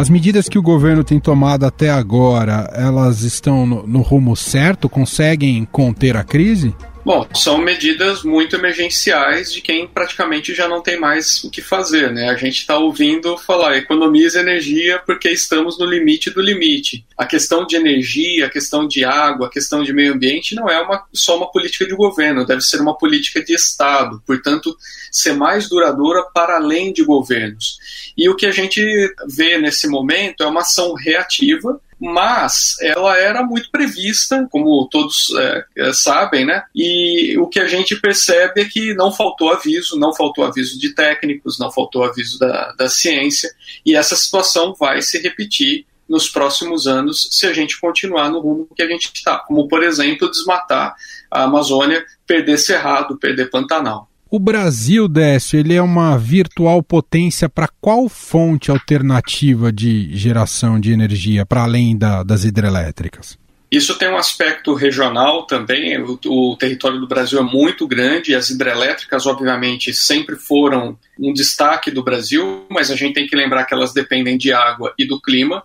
As 0.00 0.08
medidas 0.08 0.48
que 0.48 0.58
o 0.58 0.62
governo 0.62 1.04
tem 1.04 1.20
tomado 1.20 1.66
até 1.66 1.90
agora, 1.90 2.70
elas 2.72 3.20
estão 3.20 3.66
no, 3.66 3.86
no 3.86 4.00
rumo 4.00 4.34
certo? 4.34 4.88
Conseguem 4.88 5.68
conter 5.70 6.16
a 6.16 6.24
crise? 6.24 6.74
Bom, 7.02 7.26
são 7.34 7.56
medidas 7.56 8.22
muito 8.22 8.56
emergenciais 8.56 9.50
de 9.50 9.62
quem 9.62 9.86
praticamente 9.86 10.54
já 10.54 10.68
não 10.68 10.82
tem 10.82 11.00
mais 11.00 11.42
o 11.42 11.50
que 11.50 11.62
fazer, 11.62 12.12
né? 12.12 12.28
A 12.28 12.36
gente 12.36 12.58
está 12.58 12.76
ouvindo 12.76 13.38
falar 13.38 13.78
economize 13.78 14.38
energia 14.38 15.02
porque 15.06 15.30
estamos 15.30 15.78
no 15.78 15.86
limite 15.86 16.28
do 16.28 16.42
limite. 16.42 17.04
A 17.16 17.24
questão 17.24 17.66
de 17.66 17.74
energia, 17.74 18.46
a 18.46 18.50
questão 18.50 18.86
de 18.86 19.02
água, 19.02 19.46
a 19.46 19.50
questão 19.50 19.82
de 19.82 19.94
meio 19.94 20.12
ambiente 20.12 20.54
não 20.54 20.68
é 20.68 20.78
uma, 20.78 21.06
só 21.12 21.38
uma 21.38 21.50
política 21.50 21.86
de 21.86 21.94
governo, 21.94 22.46
deve 22.46 22.60
ser 22.60 22.80
uma 22.80 22.96
política 22.96 23.42
de 23.42 23.54
Estado, 23.54 24.22
portanto, 24.26 24.76
ser 25.10 25.32
mais 25.32 25.70
duradoura 25.70 26.22
para 26.34 26.56
além 26.56 26.92
de 26.92 27.02
governos. 27.02 27.78
E 28.16 28.28
o 28.28 28.36
que 28.36 28.44
a 28.44 28.50
gente 28.50 28.82
vê 29.26 29.56
nesse 29.56 29.88
momento 29.88 30.42
é 30.42 30.46
uma 30.46 30.60
ação 30.60 30.92
reativa 30.94 31.80
mas 32.00 32.76
ela 32.80 33.18
era 33.18 33.42
muito 33.42 33.70
prevista, 33.70 34.48
como 34.50 34.88
todos 34.90 35.28
é, 35.76 35.92
sabem, 35.92 36.46
né? 36.46 36.64
E 36.74 37.36
o 37.38 37.46
que 37.46 37.60
a 37.60 37.66
gente 37.66 37.94
percebe 37.96 38.62
é 38.62 38.64
que 38.64 38.94
não 38.94 39.12
faltou 39.12 39.52
aviso, 39.52 39.98
não 39.98 40.14
faltou 40.14 40.44
aviso 40.44 40.78
de 40.78 40.94
técnicos, 40.94 41.58
não 41.58 41.70
faltou 41.70 42.02
aviso 42.02 42.38
da, 42.38 42.72
da 42.72 42.88
ciência, 42.88 43.50
e 43.84 43.94
essa 43.94 44.16
situação 44.16 44.74
vai 44.74 45.02
se 45.02 45.20
repetir 45.20 45.84
nos 46.08 46.28
próximos 46.28 46.88
anos 46.88 47.28
se 47.30 47.46
a 47.46 47.52
gente 47.52 47.78
continuar 47.80 48.30
no 48.30 48.40
rumo 48.40 48.68
que 48.74 48.82
a 48.82 48.88
gente 48.88 49.12
está, 49.14 49.38
como 49.38 49.68
por 49.68 49.82
exemplo 49.82 50.28
desmatar 50.28 50.96
a 51.30 51.44
Amazônia, 51.44 52.04
perder 52.26 52.58
Cerrado, 52.58 53.16
perder 53.16 53.48
Pantanal. 53.48 54.09
O 54.32 54.38
Brasil, 54.38 55.08
Décio, 55.08 55.58
ele 55.58 55.74
é 55.74 55.82
uma 55.82 56.16
virtual 56.16 56.84
potência 56.84 57.48
para 57.48 57.68
qual 57.80 58.08
fonte 58.08 58.70
alternativa 58.70 59.72
de 59.72 60.16
geração 60.16 60.78
de 60.78 60.92
energia, 60.92 61.44
para 61.44 61.64
além 61.64 61.98
da, 61.98 62.22
das 62.22 62.44
hidrelétricas? 62.44 63.36
Isso 63.68 63.98
tem 63.98 64.08
um 64.08 64.16
aspecto 64.16 64.72
regional 64.74 65.46
também. 65.46 66.00
O, 66.00 66.18
o, 66.26 66.56
território 66.56 67.00
do 67.00 67.08
Brasil 67.08 67.40
é 67.40 67.42
muito 67.42 67.88
grande 67.88 68.30
e 68.30 68.34
as 68.36 68.50
hidrelétricas, 68.50 69.26
obviamente, 69.26 69.92
sempre 69.92 70.36
foram 70.36 70.96
um 71.18 71.32
destaque 71.32 71.90
do 71.90 72.02
Brasil, 72.02 72.66
mas 72.70 72.88
a 72.92 72.94
gente 72.94 73.14
tem 73.14 73.26
que 73.26 73.34
lembrar 73.34 73.64
que 73.64 73.74
elas 73.74 73.92
dependem 73.92 74.38
de 74.38 74.52
água 74.52 74.94
e 74.96 75.04
do 75.04 75.20
clima. 75.20 75.64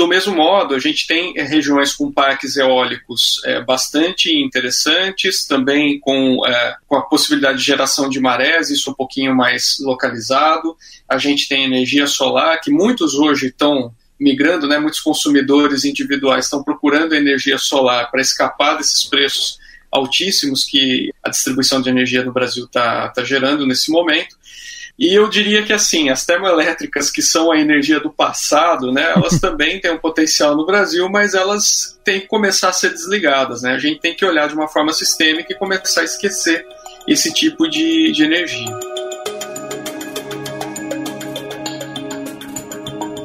Do 0.00 0.08
mesmo 0.08 0.34
modo, 0.34 0.74
a 0.74 0.78
gente 0.78 1.06
tem 1.06 1.34
eh, 1.36 1.42
regiões 1.42 1.92
com 1.92 2.10
parques 2.10 2.56
eólicos 2.56 3.38
é, 3.44 3.62
bastante 3.62 4.34
interessantes, 4.34 5.46
também 5.46 6.00
com, 6.00 6.40
é, 6.46 6.76
com 6.86 6.96
a 6.96 7.02
possibilidade 7.02 7.58
de 7.58 7.64
geração 7.64 8.08
de 8.08 8.18
marés, 8.18 8.70
isso 8.70 8.90
um 8.90 8.94
pouquinho 8.94 9.36
mais 9.36 9.76
localizado. 9.78 10.74
A 11.06 11.18
gente 11.18 11.46
tem 11.46 11.64
energia 11.64 12.06
solar, 12.06 12.58
que 12.62 12.70
muitos 12.70 13.12
hoje 13.12 13.48
estão 13.48 13.92
migrando, 14.18 14.66
né, 14.66 14.78
muitos 14.78 15.00
consumidores 15.00 15.84
individuais 15.84 16.46
estão 16.46 16.64
procurando 16.64 17.14
energia 17.14 17.58
solar 17.58 18.10
para 18.10 18.22
escapar 18.22 18.78
desses 18.78 19.04
preços 19.04 19.58
altíssimos 19.92 20.64
que 20.64 21.12
a 21.22 21.28
distribuição 21.28 21.82
de 21.82 21.90
energia 21.90 22.24
no 22.24 22.32
Brasil 22.32 22.64
está 22.64 23.10
tá 23.10 23.22
gerando 23.22 23.66
nesse 23.66 23.90
momento. 23.90 24.39
E 24.98 25.14
eu 25.14 25.28
diria 25.28 25.62
que 25.62 25.72
assim, 25.72 26.10
as 26.10 26.26
termoelétricas 26.26 27.10
que 27.10 27.22
são 27.22 27.50
a 27.50 27.58
energia 27.58 28.00
do 28.00 28.10
passado, 28.10 28.92
né, 28.92 29.12
elas 29.16 29.38
também 29.40 29.80
têm 29.80 29.92
um 29.92 29.98
potencial 29.98 30.56
no 30.56 30.66
Brasil, 30.66 31.08
mas 31.08 31.34
elas 31.34 31.98
têm 32.04 32.20
que 32.20 32.26
começar 32.26 32.68
a 32.68 32.72
ser 32.72 32.90
desligadas, 32.90 33.62
né? 33.62 33.72
A 33.72 33.78
gente 33.78 34.00
tem 34.00 34.14
que 34.14 34.24
olhar 34.24 34.48
de 34.48 34.54
uma 34.54 34.68
forma 34.68 34.92
sistêmica 34.92 35.52
e 35.52 35.56
começar 35.56 36.02
a 36.02 36.04
esquecer 36.04 36.66
esse 37.06 37.32
tipo 37.32 37.68
de, 37.68 38.12
de 38.12 38.24
energia. 38.24 38.78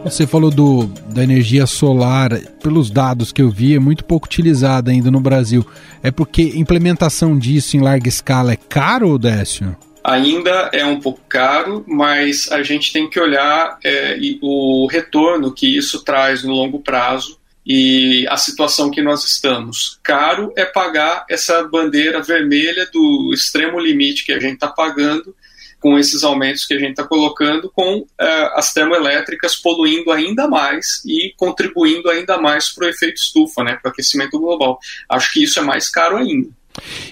Você 0.05 0.27
falou 0.27 0.51
do, 0.51 0.85
da 1.07 1.23
energia 1.23 1.65
solar, 1.65 2.39
pelos 2.61 2.91
dados 2.91 3.31
que 3.31 3.41
eu 3.41 3.49
vi, 3.49 3.73
é 3.73 3.79
muito 3.79 4.05
pouco 4.05 4.27
utilizada 4.27 4.91
ainda 4.91 5.09
no 5.09 5.19
Brasil. 5.19 5.65
É 6.03 6.11
porque 6.11 6.53
implementação 6.55 7.35
disso 7.35 7.75
em 7.75 7.79
larga 7.79 8.07
escala 8.07 8.53
é 8.53 8.55
caro, 8.55 9.17
Décio? 9.17 9.75
Ainda 10.05 10.69
é 10.71 10.85
um 10.85 10.99
pouco 10.99 11.21
caro, 11.27 11.83
mas 11.87 12.51
a 12.51 12.61
gente 12.61 12.93
tem 12.93 13.09
que 13.09 13.19
olhar 13.19 13.79
é, 13.83 14.15
o 14.39 14.87
retorno 14.87 15.51
que 15.51 15.75
isso 15.75 16.03
traz 16.03 16.43
no 16.43 16.53
longo 16.53 16.79
prazo 16.79 17.39
e 17.65 18.27
a 18.29 18.37
situação 18.37 18.91
que 18.91 19.01
nós 19.01 19.25
estamos. 19.25 19.99
Caro 20.03 20.53
é 20.55 20.63
pagar 20.63 21.25
essa 21.27 21.63
bandeira 21.63 22.21
vermelha 22.21 22.87
do 22.93 23.31
extremo 23.33 23.79
limite 23.79 24.23
que 24.23 24.31
a 24.31 24.39
gente 24.39 24.53
está 24.53 24.67
pagando 24.67 25.35
com 25.79 25.97
esses 25.97 26.23
aumentos 26.23 26.65
que 26.65 26.75
a 26.75 26.79
gente 26.79 26.91
está 26.91 27.03
colocando, 27.03 27.71
com 27.71 27.99
uh, 27.99 28.07
as 28.55 28.71
termoelétricas 28.71 29.55
poluindo 29.55 30.11
ainda 30.11 30.47
mais 30.47 31.03
e 31.05 31.33
contribuindo 31.35 32.09
ainda 32.09 32.37
mais 32.37 32.73
para 32.73 32.85
o 32.85 32.89
efeito 32.89 33.15
estufa, 33.15 33.63
né, 33.63 33.77
para 33.81 33.89
o 33.89 33.91
aquecimento 33.91 34.39
global. 34.39 34.79
Acho 35.09 35.33
que 35.33 35.43
isso 35.43 35.59
é 35.59 35.63
mais 35.63 35.89
caro 35.89 36.17
ainda. 36.17 36.49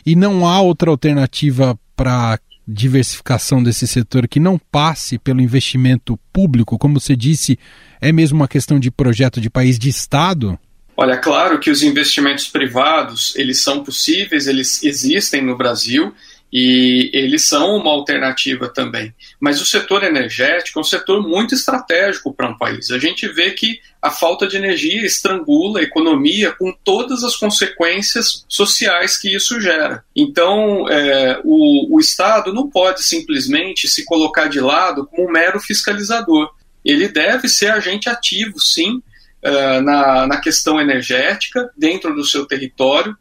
E 0.06 0.16
não 0.16 0.48
há 0.48 0.62
outra 0.62 0.90
alternativa 0.90 1.78
para 1.96 2.40
diversificação 2.68 3.62
desse 3.62 3.88
setor 3.88 4.28
que 4.28 4.40
não 4.40 4.58
passe 4.58 5.18
pelo 5.18 5.42
investimento 5.42 6.18
público? 6.32 6.78
Como 6.78 7.00
você 7.00 7.16
disse, 7.16 7.58
é 8.00 8.12
mesmo 8.12 8.38
uma 8.38 8.48
questão 8.48 8.80
de 8.80 8.90
projeto 8.90 9.42
de 9.42 9.50
país 9.50 9.78
de 9.78 9.90
Estado? 9.90 10.58
Olha, 10.96 11.18
claro 11.18 11.60
que 11.60 11.72
os 11.72 11.82
investimentos 11.82 12.48
privados, 12.48 13.36
eles 13.36 13.62
são 13.62 13.84
possíveis, 13.84 14.48
eles 14.48 14.84
existem 14.84 15.42
no 15.42 15.58
Brasil 15.58 16.14
e 16.56 17.10
eles 17.12 17.48
são 17.48 17.78
uma 17.78 17.90
alternativa 17.90 18.70
também. 18.70 19.12
Mas 19.40 19.60
o 19.60 19.66
setor 19.66 20.04
energético 20.04 20.78
é 20.78 20.82
um 20.82 20.86
setor 20.86 21.28
muito 21.28 21.56
estratégico 21.56 22.32
para 22.32 22.48
um 22.48 22.56
país. 22.56 22.92
A 22.92 23.00
gente 23.00 23.28
vê 23.28 23.50
que 23.50 23.80
a 24.00 24.12
falta 24.12 24.46
de 24.48 24.56
energia 24.56 25.04
estrangula 25.04 25.80
a 25.80 25.84
economia 25.84 26.52
com 26.52 26.72
todas 26.84 27.24
as 27.24 27.36
consequências 27.36 28.46
sociais 28.48 29.18
que 29.18 29.34
isso 29.34 29.60
gera. 29.60 30.06
Então, 30.16 30.88
é, 30.88 31.42
o, 31.44 31.96
o 31.96 32.00
Estado 32.00 32.54
não 32.54 32.70
pode 32.70 33.04
simplesmente 33.04 33.88
se 33.88 34.06
colocar 34.06 34.48
de 34.48 34.60
lado 34.60 35.08
como 35.08 35.28
um 35.28 35.32
mero 35.32 35.60
fiscalizador. 35.60 36.54
Ele 36.86 37.08
deve 37.08 37.50
ser 37.50 37.72
agente 37.72 38.08
ativo, 38.08 38.60
sim, 38.60 39.02
Uh, 39.46 39.82
na, 39.82 40.26
na, 40.26 40.40
questão 40.40 40.80
energética 40.80 41.70
dentro 41.78 42.16
do 42.16 42.24
seu 42.24 42.46
território, 42.46 43.14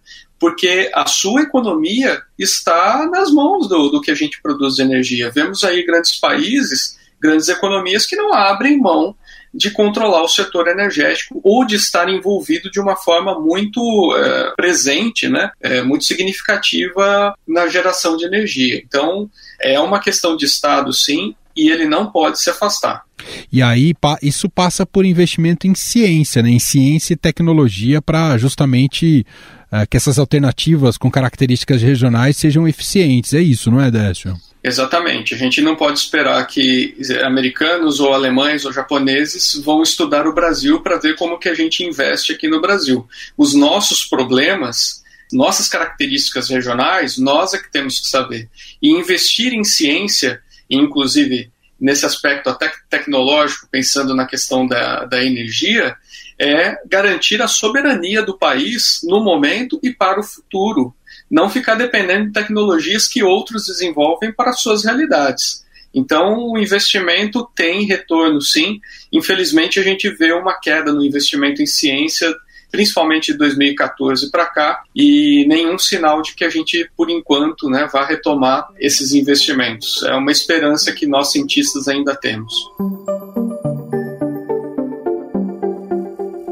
porque 0.43 0.91
a 0.93 1.07
sua 1.07 1.43
economia 1.43 2.21
está 2.37 3.09
nas 3.09 3.31
mãos 3.31 3.69
do, 3.69 3.91
do 3.91 4.01
que 4.01 4.11
a 4.11 4.15
gente 4.15 4.43
produz 4.43 4.75
de 4.75 4.83
energia. 4.83 5.31
Vemos 5.31 5.63
aí 5.63 5.87
grandes 5.87 6.19
países, 6.19 6.99
grandes 7.21 7.49
economias 7.49 8.05
que 8.05 8.17
não 8.17 8.35
abrem 8.35 8.77
mão 8.77 9.15
de 9.55 9.71
controlar 9.71 10.21
o 10.21 10.29
setor 10.29 10.67
energético 10.67 11.41
ou 11.45 11.65
de 11.65 11.77
estar 11.77 12.09
envolvido 12.09 12.73
de 12.73 12.81
uma 12.81 12.97
forma 12.97 13.39
muito 13.39 13.81
é, 14.17 14.53
presente, 14.57 15.29
né, 15.29 15.53
é, 15.61 15.81
muito 15.81 16.05
significativa 16.05 17.37
na 17.47 17.69
geração 17.69 18.17
de 18.17 18.25
energia. 18.25 18.83
Então, 18.85 19.31
é 19.61 19.79
uma 19.79 20.01
questão 20.01 20.37
de 20.37 20.45
Estado, 20.45 20.93
sim, 20.93 21.37
e 21.57 21.71
ele 21.71 21.87
não 21.87 22.11
pode 22.11 22.41
se 22.41 22.51
afastar. 22.51 23.05
E 23.53 23.63
aí 23.63 23.95
isso 24.23 24.49
passa 24.49 24.85
por 24.85 25.05
investimento 25.05 25.67
em 25.67 25.75
ciência, 25.75 26.43
né, 26.43 26.51
em 26.51 26.59
ciência 26.59 27.15
e 27.15 27.17
tecnologia 27.17 28.03
para 28.03 28.37
justamente 28.37 29.25
uh, 29.73 29.87
que 29.89 29.97
essas 29.97 30.19
alternativas 30.19 30.97
com 30.97 31.11
características 31.11 31.83
regionais 31.83 32.37
sejam 32.37 32.67
eficientes. 32.67 33.33
É 33.35 33.41
isso, 33.41 33.71
não 33.71 33.81
é, 33.81 33.91
Décio? 33.91 34.37
Exatamente. 34.65 35.35
A 35.35 35.39
gente 35.39 35.61
não 35.61 35.75
pode 35.75 35.99
esperar 35.99 36.47
que 36.47 36.97
americanos 37.25 37.99
ou 37.99 38.13
alemães 38.13 38.65
ou 38.65 38.73
japoneses 38.73 39.61
vão 39.65 39.83
estudar 39.83 40.27
o 40.27 40.35
Brasil 40.35 40.81
para 40.81 40.99
ver 40.99 41.17
como 41.17 41.39
que 41.39 41.49
a 41.49 41.55
gente 41.55 41.83
investe 41.83 42.33
aqui 42.33 42.47
no 42.47 42.61
Brasil. 42.61 43.07
Os 43.37 43.55
nossos 43.55 44.05
problemas, 44.05 45.03
nossas 45.33 45.69
características 45.69 46.49
regionais, 46.49 47.19
nós 47.19 47.55
é 47.55 47.59
que 47.59 47.73
temos 47.73 47.99
que 47.99 48.07
saber. 48.07 48.49
E 48.81 48.91
investir 48.91 49.53
em 49.53 49.65
ciência, 49.65 50.41
inclusive 50.77 51.51
nesse 51.81 52.07
aspecto 52.07 52.49
até 52.49 52.73
tecnológico, 52.89 53.67
pensando 53.71 54.15
na 54.15 54.25
questão 54.25 54.67
da, 54.67 55.05
da 55.05 55.25
energia, 55.25 55.97
é 56.39 56.77
garantir 56.87 57.43
a 57.43 57.49
soberania 57.49 58.23
do 58.23 58.39
país 58.39 59.01
no 59.03 59.23
momento 59.23 59.81
e 59.83 59.93
para 59.93 60.21
o 60.21 60.23
futuro. 60.23 60.95
Não 61.29 61.51
ficar 61.51 61.75
dependendo 61.75 62.27
de 62.27 62.33
tecnologias 62.33 63.09
que 63.09 63.23
outros 63.23 63.67
desenvolvem 63.67 64.33
para 64.33 64.53
suas 64.53 64.85
realidades. 64.85 65.65
Então, 65.95 66.51
o 66.51 66.59
investimento 66.59 67.49
tem 67.55 67.85
retorno, 67.85 68.41
sim. 68.41 68.81
Infelizmente, 69.13 69.79
a 69.79 69.83
gente 69.83 70.09
vê 70.11 70.33
uma 70.33 70.59
queda 70.59 70.93
no 70.93 71.05
investimento 71.05 71.61
em 71.61 71.67
ciência, 71.67 72.33
principalmente 72.73 73.33
de 73.33 73.39
2014 73.39 74.31
para 74.31 74.47
cá, 74.47 74.83
e 74.97 75.45
nenhum 75.47 75.79
sinal 75.79 76.23
de 76.23 76.35
que 76.35 76.45
a 76.45 76.51
gente, 76.51 76.91
por 76.97 77.11
enquanto, 77.11 77.69
né, 77.69 77.87
vá 77.93 78.05
retomar 78.05 78.67
esses 78.81 79.13
investimentos. 79.13 80.03
É 80.05 80.15
uma 80.15 80.33
esperança 80.33 80.91
que 80.91 81.07
nós, 81.07 81.31
cientistas, 81.31 81.87
ainda 81.87 82.17
temos. 82.17 82.53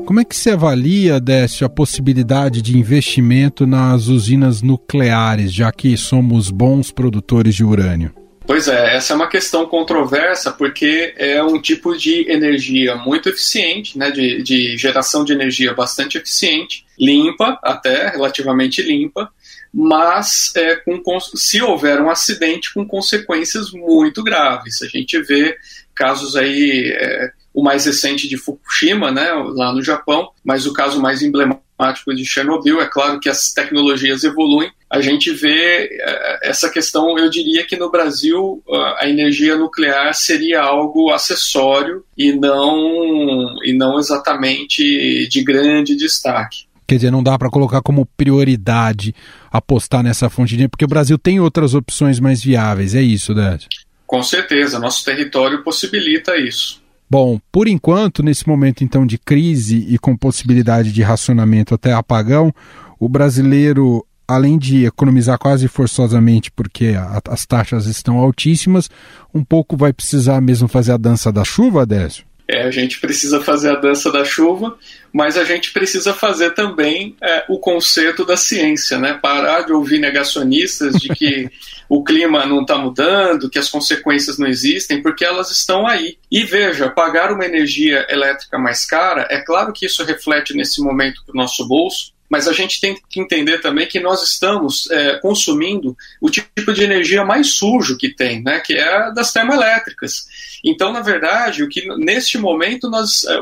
Como 0.04 0.20
é 0.20 0.24
que 0.24 0.36
se 0.36 0.50
avalia, 0.50 1.20
Décio, 1.20 1.64
a 1.64 1.70
possibilidade 1.70 2.60
de 2.60 2.76
investimento 2.76 3.66
nas 3.66 4.08
usinas 4.08 4.60
nucleares, 4.60 5.52
já 5.52 5.72
que 5.72 5.96
somos 5.96 6.50
bons 6.50 6.90
produtores 6.90 7.54
de 7.54 7.64
urânio? 7.64 8.19
Pois 8.46 8.68
é, 8.68 8.96
essa 8.96 9.12
é 9.12 9.16
uma 9.16 9.28
questão 9.28 9.66
controversa 9.66 10.50
porque 10.50 11.14
é 11.16 11.42
um 11.42 11.60
tipo 11.60 11.96
de 11.96 12.28
energia 12.30 12.96
muito 12.96 13.28
eficiente, 13.28 13.96
né, 13.96 14.10
de, 14.10 14.42
de 14.42 14.76
geração 14.76 15.24
de 15.24 15.32
energia 15.32 15.74
bastante 15.74 16.18
eficiente, 16.18 16.84
limpa, 16.98 17.58
até 17.62 18.08
relativamente 18.08 18.82
limpa, 18.82 19.30
mas 19.72 20.52
é, 20.56 20.76
com, 20.76 21.00
se 21.20 21.62
houver 21.62 22.00
um 22.00 22.10
acidente 22.10 22.74
com 22.74 22.84
consequências 22.84 23.70
muito 23.70 24.22
graves. 24.24 24.82
A 24.82 24.86
gente 24.86 25.20
vê 25.22 25.56
casos 25.94 26.34
aí 26.34 26.92
é, 26.98 27.30
o 27.54 27.62
mais 27.62 27.84
recente 27.84 28.28
de 28.28 28.36
Fukushima, 28.36 29.12
né, 29.12 29.32
lá 29.32 29.72
no 29.72 29.82
Japão, 29.82 30.30
mas 30.42 30.66
o 30.66 30.72
caso 30.72 31.00
mais 31.00 31.22
emblemático 31.22 31.69
climático 31.80 32.14
de 32.14 32.24
Chernobyl. 32.24 32.80
É 32.80 32.86
claro 32.86 33.18
que 33.18 33.28
as 33.28 33.52
tecnologias 33.52 34.22
evoluem. 34.22 34.70
A 34.90 35.00
gente 35.00 35.32
vê 35.32 35.88
eh, 35.90 36.40
essa 36.42 36.68
questão, 36.68 37.18
eu 37.18 37.30
diria 37.30 37.66
que 37.66 37.76
no 37.76 37.90
Brasil 37.90 38.62
a 38.98 39.08
energia 39.08 39.56
nuclear 39.56 40.12
seria 40.14 40.60
algo 40.60 41.10
acessório 41.10 42.04
e 42.16 42.32
não, 42.32 43.54
e 43.64 43.72
não 43.72 43.98
exatamente 43.98 45.28
de 45.28 45.42
grande 45.42 45.96
destaque. 45.96 46.64
Quer 46.86 46.96
dizer, 46.96 47.10
não 47.10 47.22
dá 47.22 47.38
para 47.38 47.48
colocar 47.48 47.80
como 47.82 48.04
prioridade 48.16 49.14
apostar 49.50 50.02
nessa 50.02 50.28
fonte 50.28 50.50
de 50.50 50.54
energia, 50.56 50.68
porque 50.70 50.84
o 50.84 50.88
Brasil 50.88 51.16
tem 51.16 51.38
outras 51.38 51.72
opções 51.72 52.18
mais 52.18 52.42
viáveis, 52.42 52.94
é 52.96 53.00
isso, 53.00 53.32
Décio? 53.32 53.68
Com 54.04 54.24
certeza, 54.24 54.80
nosso 54.80 55.04
território 55.04 55.62
possibilita 55.62 56.36
isso. 56.36 56.79
Bom, 57.10 57.40
por 57.50 57.66
enquanto, 57.66 58.22
nesse 58.22 58.46
momento 58.46 58.84
então 58.84 59.04
de 59.04 59.18
crise 59.18 59.84
e 59.88 59.98
com 59.98 60.16
possibilidade 60.16 60.92
de 60.92 61.02
racionamento 61.02 61.74
até 61.74 61.92
apagão, 61.92 62.54
o 63.00 63.08
brasileiro, 63.08 64.06
além 64.28 64.56
de 64.56 64.84
economizar 64.84 65.36
quase 65.36 65.66
forçosamente 65.66 66.52
porque 66.52 66.94
a, 66.96 67.20
as 67.28 67.44
taxas 67.44 67.86
estão 67.86 68.16
altíssimas, 68.18 68.88
um 69.34 69.42
pouco 69.42 69.76
vai 69.76 69.92
precisar 69.92 70.40
mesmo 70.40 70.68
fazer 70.68 70.92
a 70.92 70.96
dança 70.96 71.32
da 71.32 71.42
chuva, 71.42 71.84
Décio? 71.84 72.24
É, 72.46 72.62
a 72.62 72.70
gente 72.70 73.00
precisa 73.00 73.40
fazer 73.40 73.70
a 73.70 73.76
dança 73.76 74.10
da 74.10 74.24
chuva, 74.24 74.76
mas 75.12 75.36
a 75.36 75.44
gente 75.44 75.72
precisa 75.72 76.12
fazer 76.12 76.50
também 76.50 77.16
é, 77.22 77.44
o 77.48 77.58
conceito 77.58 78.24
da 78.24 78.36
ciência, 78.36 78.98
né? 78.98 79.18
Parar 79.20 79.62
de 79.62 79.72
ouvir 79.72 80.00
negacionistas 80.00 80.94
de 80.94 81.08
que 81.10 81.48
o 81.90 82.04
clima 82.04 82.46
não 82.46 82.60
está 82.60 82.78
mudando, 82.78 83.50
que 83.50 83.58
as 83.58 83.68
consequências 83.68 84.38
não 84.38 84.46
existem, 84.46 85.02
porque 85.02 85.24
elas 85.24 85.50
estão 85.50 85.88
aí. 85.88 86.18
E 86.30 86.44
veja, 86.44 86.88
pagar 86.88 87.32
uma 87.32 87.44
energia 87.44 88.06
elétrica 88.08 88.56
mais 88.56 88.86
cara, 88.86 89.26
é 89.28 89.40
claro 89.40 89.72
que 89.72 89.86
isso 89.86 90.04
reflete 90.04 90.54
nesse 90.54 90.80
momento 90.80 91.20
para 91.26 91.32
o 91.32 91.36
nosso 91.36 91.66
bolso, 91.66 92.12
mas 92.30 92.46
a 92.46 92.52
gente 92.52 92.80
tem 92.80 92.96
que 93.08 93.20
entender 93.20 93.58
também 93.58 93.88
que 93.88 93.98
nós 93.98 94.22
estamos 94.22 94.88
é, 94.88 95.18
consumindo 95.18 95.96
o 96.20 96.30
tipo 96.30 96.72
de 96.72 96.84
energia 96.84 97.24
mais 97.24 97.54
sujo 97.54 97.98
que 97.98 98.14
tem, 98.14 98.40
né, 98.40 98.60
que 98.60 98.74
é 98.74 99.12
das 99.12 99.32
termoelétricas. 99.32 100.28
Então, 100.64 100.92
na 100.92 101.00
verdade, 101.00 101.64
o 101.64 101.68
que 101.68 101.88
neste 101.96 102.38
momento 102.38 102.88
nós, 102.88 103.24
é, 103.24 103.36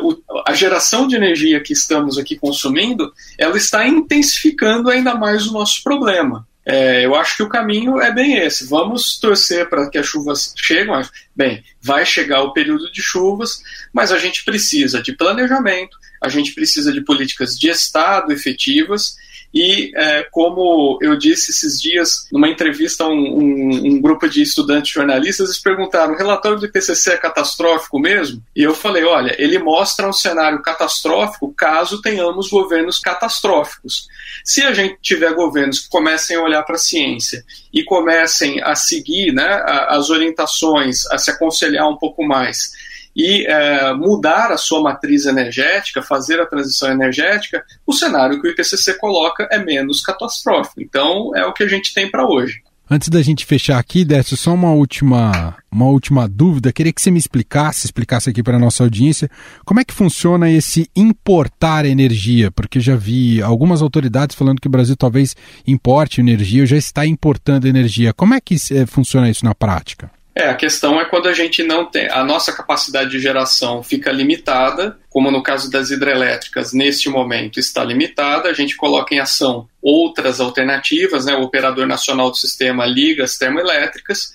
a 0.47 0.55
geração 0.55 1.07
de 1.07 1.17
energia 1.17 1.61
que 1.61 1.75
estamos 1.75 2.17
aqui 2.17 2.35
consumindo, 2.35 3.13
ela 3.37 3.59
está 3.59 3.87
intensificando 3.87 4.89
ainda 4.89 5.15
mais 5.15 5.47
o 5.47 5.53
nosso 5.53 5.83
problema. 5.83 6.48
É, 6.71 7.07
eu 7.07 7.15
acho 7.15 7.39
que 7.39 7.43
o 7.43 7.49
caminho 7.49 7.99
é 7.99 8.13
bem 8.13 8.37
esse. 8.37 8.67
Vamos 8.67 9.19
torcer 9.19 9.71
para 9.71 9.89
que 9.89 9.97
as 9.97 10.07
chuvas 10.07 10.53
cheguem. 10.55 11.03
Bem, 11.35 11.65
vai 11.81 12.05
chegar 12.05 12.43
o 12.43 12.53
período 12.53 12.93
de 12.93 13.01
chuvas, 13.01 13.63
mas 13.91 14.13
a 14.13 14.19
gente 14.19 14.45
precisa 14.45 15.03
de 15.03 15.17
planejamento, 15.17 15.97
a 16.23 16.29
gente 16.29 16.53
precisa 16.53 16.93
de 16.93 17.01
políticas 17.01 17.59
de 17.59 17.71
Estado 17.71 18.31
efetivas 18.33 19.17
e, 19.53 19.93
é, 19.97 20.27
como 20.31 20.99
eu 21.01 21.17
disse 21.17 21.51
esses 21.51 21.81
dias, 21.81 22.27
numa 22.31 22.49
entrevista 22.49 23.05
a 23.05 23.09
um, 23.09 23.13
um, 23.13 23.71
um, 23.87 24.01
grupo 24.01 24.29
de 24.29 24.43
estudantes 24.43 24.93
jornalistas, 24.93 25.49
eles 25.49 25.63
perguntaram: 25.63 26.13
o 26.13 26.17
relatório 26.17 26.59
do 26.59 26.67
IPCC 26.67 27.13
é 27.13 27.17
catastrófico 27.17 27.99
mesmo? 27.99 28.43
E 28.55 28.63
eu 28.63 28.75
falei: 28.75 29.05
olha, 29.05 29.35
ele 29.39 29.59
mostra 29.59 30.09
um 30.09 30.13
cenário 30.13 30.61
catastrófico 30.61 31.53
caso 31.57 32.03
tenhamos 32.03 32.49
governos 32.51 32.99
catastróficos. 32.99 34.07
Se 34.45 34.63
a 34.63 34.75
gente 34.75 34.99
tiver 35.01 35.33
governos 35.33 35.81
que 35.81 35.89
comecem 35.89 36.37
a 36.37 36.43
olhar 36.43 36.63
para 36.63 36.77
a 36.77 36.79
ciência 36.79 37.43
e 37.73 37.83
comecem 37.83 38.63
a 38.63 38.75
seguir 38.75 39.33
né, 39.33 39.63
as 39.89 40.11
orientações, 40.11 41.07
a 41.11 41.17
se 41.17 41.31
aconselhar 41.31 41.89
um 41.89 41.97
pouco 41.97 42.23
mais 42.23 42.71
e 43.19 43.45
é, 43.49 43.93
mudar 43.95 44.53
a 44.53 44.57
sua 44.57 44.81
matriz 44.81 45.27
energética, 45.27 46.01
fazer 46.01 46.41
a 46.41 46.47
transição 46.47 46.89
energética, 46.89 47.65
o 47.85 47.93
cenário 47.93 48.41
que 48.41 48.47
o 48.47 48.51
IPCC 48.53 48.97
coloca 48.97 49.49
é 49.51 49.59
menos 49.59 50.01
catastrófico. 50.01 50.81
Então, 50.81 51.33
é 51.35 51.45
o 51.45 51.53
que 51.53 51.65
a 51.65 51.69
gente 51.69 51.93
tem 51.93 52.09
para 52.09 52.25
hoje. 52.25 52.63
Antes 52.89 53.09
da 53.09 53.21
gente 53.21 53.45
fechar 53.45 53.79
aqui, 53.79 54.03
Décio, 54.03 54.37
só 54.37 54.55
uma 54.55 54.71
última, 54.71 55.57
uma 55.71 55.87
última 55.87 56.27
dúvida. 56.27 56.73
Queria 56.73 56.93
que 56.93 57.03
você 57.03 57.11
me 57.11 57.19
explicasse, 57.19 57.87
explicasse 57.87 58.31
aqui 58.31 58.43
para 58.43 58.57
a 58.57 58.61
nossa 58.61 58.85
audiência, 58.85 59.29
como 59.65 59.81
é 59.81 59.85
que 59.85 59.93
funciona 59.93 60.49
esse 60.49 60.89
importar 60.97 61.85
energia? 61.85 62.51
Porque 62.53 62.81
já 62.81 62.97
vi 62.97 63.43
algumas 63.43 63.83
autoridades 63.83 64.35
falando 64.35 64.61
que 64.61 64.69
o 64.69 64.71
Brasil 64.71 64.97
talvez 64.97 65.37
importe 65.67 66.21
energia, 66.21 66.63
ou 66.63 66.67
já 66.67 66.77
está 66.77 67.05
importando 67.05 67.69
energia. 67.69 68.15
Como 68.15 68.33
é 68.33 68.41
que 68.41 68.55
é, 68.55 68.87
funciona 68.87 69.29
isso 69.29 69.45
na 69.45 69.55
prática? 69.55 70.09
É, 70.39 70.51
a 70.51 70.55
questão 70.55 71.01
é 71.01 71.05
quando 71.05 71.29
a 71.29 71.33
gente 71.33 71.65
não 71.65 71.85
tem. 71.85 72.09
A 72.09 72.23
nossa 72.23 72.53
capacidade 72.53 73.11
de 73.11 73.19
geração 73.19 73.83
fica 73.83 74.13
limitada, 74.13 74.97
como 75.11 75.33
no 75.33 75.43
caso 75.43 75.69
das 75.69 75.91
hidrelétricas, 75.91 76.73
neste 76.73 77.09
momento 77.09 77.59
está 77.59 77.83
limitada, 77.83 78.49
a 78.49 78.53
gente 78.53 78.77
coloca 78.77 79.13
em 79.13 79.19
ação 79.19 79.69
outras 79.83 80.41
alternativas, 80.41 81.25
né? 81.25 81.35
O 81.35 81.43
Operador 81.43 81.89
Nacional 81.89 82.31
do 82.31 82.37
Sistema 82.37 82.87
liga 82.87 83.25
as 83.25 83.37
termoelétricas, 83.37 84.31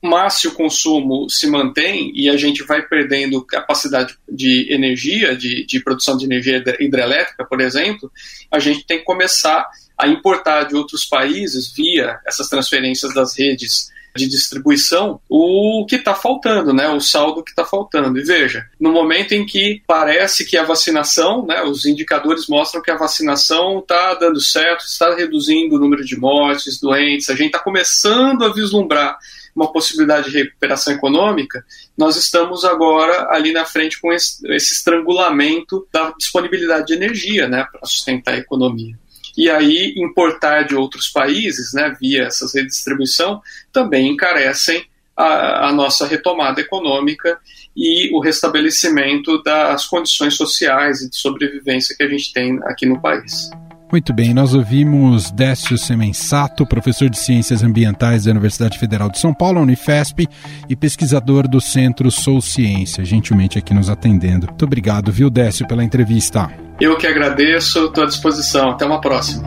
mas 0.00 0.34
se 0.34 0.46
o 0.46 0.54
consumo 0.54 1.28
se 1.28 1.48
mantém 1.48 2.12
e 2.14 2.28
a 2.28 2.36
gente 2.36 2.62
vai 2.62 2.82
perdendo 2.82 3.44
capacidade 3.44 4.16
de 4.28 4.72
energia, 4.72 5.34
de, 5.34 5.66
de 5.66 5.82
produção 5.82 6.16
de 6.16 6.24
energia 6.24 6.62
hidrelétrica, 6.78 7.44
por 7.44 7.60
exemplo, 7.60 8.08
a 8.48 8.60
gente 8.60 8.86
tem 8.86 8.98
que 8.98 9.04
começar 9.04 9.66
a 9.98 10.06
importar 10.06 10.68
de 10.68 10.76
outros 10.76 11.04
países 11.04 11.74
via 11.74 12.20
essas 12.24 12.48
transferências 12.48 13.12
das 13.12 13.36
redes 13.36 13.90
de 14.18 14.28
distribuição 14.28 15.20
o 15.28 15.86
que 15.88 15.96
está 15.96 16.14
faltando, 16.14 16.72
né? 16.74 16.88
O 16.88 17.00
saldo 17.00 17.42
que 17.42 17.50
está 17.50 17.64
faltando. 17.64 18.18
E 18.18 18.22
veja, 18.22 18.66
no 18.78 18.92
momento 18.92 19.32
em 19.32 19.46
que 19.46 19.82
parece 19.86 20.44
que 20.44 20.56
a 20.56 20.64
vacinação, 20.64 21.46
né, 21.46 21.62
os 21.62 21.86
indicadores 21.86 22.48
mostram 22.48 22.82
que 22.82 22.90
a 22.90 22.96
vacinação 22.96 23.78
está 23.78 24.14
dando 24.14 24.40
certo, 24.40 24.84
está 24.84 25.14
reduzindo 25.14 25.76
o 25.76 25.78
número 25.78 26.04
de 26.04 26.18
mortes, 26.18 26.80
doentes, 26.80 27.30
a 27.30 27.34
gente 27.34 27.46
está 27.46 27.58
começando 27.58 28.44
a 28.44 28.52
vislumbrar 28.52 29.16
uma 29.54 29.72
possibilidade 29.72 30.30
de 30.30 30.38
recuperação 30.38 30.92
econômica, 30.94 31.64
nós 31.96 32.16
estamos 32.16 32.64
agora 32.64 33.28
ali 33.30 33.52
na 33.52 33.64
frente 33.64 34.00
com 34.00 34.12
esse, 34.12 34.46
estrangulamento 34.54 35.86
da 35.92 36.12
disponibilidade 36.16 36.86
de 36.86 36.94
energia 36.94 37.48
né, 37.48 37.66
para 37.72 37.84
sustentar 37.84 38.34
a 38.34 38.38
economia 38.38 38.96
e 39.38 39.48
aí 39.48 39.94
importar 39.96 40.64
de 40.64 40.74
outros 40.74 41.08
países, 41.08 41.72
né, 41.72 41.96
via 42.00 42.24
essas 42.24 42.52
redistribuição, 42.52 43.40
também 43.72 44.08
encarecem 44.10 44.84
a, 45.16 45.68
a 45.68 45.72
nossa 45.72 46.08
retomada 46.08 46.60
econômica 46.60 47.38
e 47.76 48.10
o 48.12 48.20
restabelecimento 48.20 49.40
das 49.44 49.86
condições 49.86 50.34
sociais 50.34 51.02
e 51.02 51.10
de 51.10 51.16
sobrevivência 51.16 51.94
que 51.96 52.02
a 52.02 52.08
gente 52.08 52.32
tem 52.32 52.58
aqui 52.64 52.84
no 52.84 53.00
país. 53.00 53.48
Muito 53.92 54.12
bem, 54.12 54.34
nós 54.34 54.54
ouvimos 54.54 55.30
Décio 55.30 55.78
Semensato, 55.78 56.66
professor 56.66 57.08
de 57.08 57.16
Ciências 57.16 57.62
Ambientais 57.62 58.24
da 58.24 58.32
Universidade 58.32 58.76
Federal 58.76 59.08
de 59.08 59.20
São 59.20 59.32
Paulo, 59.32 59.60
Unifesp, 59.60 60.28
e 60.68 60.74
pesquisador 60.74 61.46
do 61.46 61.60
Centro 61.60 62.10
Sou 62.10 62.42
Ciência, 62.42 63.04
gentilmente 63.04 63.56
aqui 63.56 63.72
nos 63.72 63.88
atendendo. 63.88 64.48
Muito 64.48 64.64
obrigado, 64.64 65.12
viu, 65.12 65.30
Décio, 65.30 65.66
pela 65.66 65.84
entrevista. 65.84 66.67
Eu 66.80 66.96
que 66.96 67.08
agradeço, 67.08 67.86
estou 67.86 68.04
à 68.04 68.06
disposição. 68.06 68.70
Até 68.70 68.86
uma 68.86 69.00
próxima. 69.00 69.42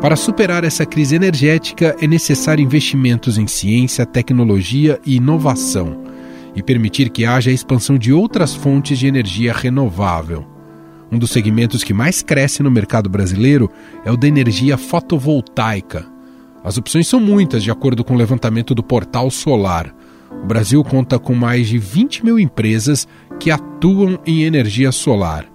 Para 0.00 0.14
superar 0.14 0.62
essa 0.62 0.86
crise 0.86 1.16
energética, 1.16 1.96
é 2.00 2.06
necessário 2.06 2.62
investimentos 2.62 3.36
em 3.36 3.48
ciência, 3.48 4.06
tecnologia 4.06 5.00
e 5.04 5.16
inovação 5.16 6.04
e 6.54 6.62
permitir 6.62 7.10
que 7.10 7.26
haja 7.26 7.50
a 7.50 7.52
expansão 7.54 7.98
de 7.98 8.12
outras 8.12 8.54
fontes 8.54 8.98
de 8.98 9.08
energia 9.08 9.52
renovável. 9.52 10.46
Um 11.10 11.18
dos 11.18 11.30
segmentos 11.30 11.82
que 11.82 11.92
mais 11.92 12.22
cresce 12.22 12.62
no 12.62 12.70
mercado 12.70 13.10
brasileiro 13.10 13.68
é 14.04 14.12
o 14.12 14.16
da 14.16 14.28
energia 14.28 14.78
fotovoltaica 14.78 16.17
as 16.62 16.76
opções 16.76 17.06
são 17.06 17.20
muitas, 17.20 17.62
de 17.62 17.70
acordo 17.70 18.04
com 18.04 18.14
o 18.14 18.16
levantamento 18.16 18.74
do 18.74 18.82
Portal 18.82 19.30
Solar. 19.30 19.94
O 20.42 20.46
Brasil 20.46 20.82
conta 20.84 21.18
com 21.18 21.34
mais 21.34 21.68
de 21.68 21.78
20 21.78 22.24
mil 22.24 22.38
empresas 22.38 23.08
que 23.40 23.50
atuam 23.50 24.18
em 24.26 24.42
energia 24.42 24.92
solar, 24.92 25.46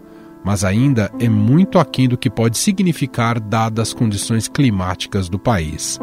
mas 0.43 0.63
ainda 0.63 1.11
é 1.19 1.29
muito 1.29 1.77
aquém 1.77 2.07
do 2.07 2.17
que 2.17 2.29
pode 2.29 2.57
significar 2.57 3.39
dadas 3.39 3.89
as 3.89 3.93
condições 3.93 4.47
climáticas 4.47 5.29
do 5.29 5.37
país. 5.37 5.99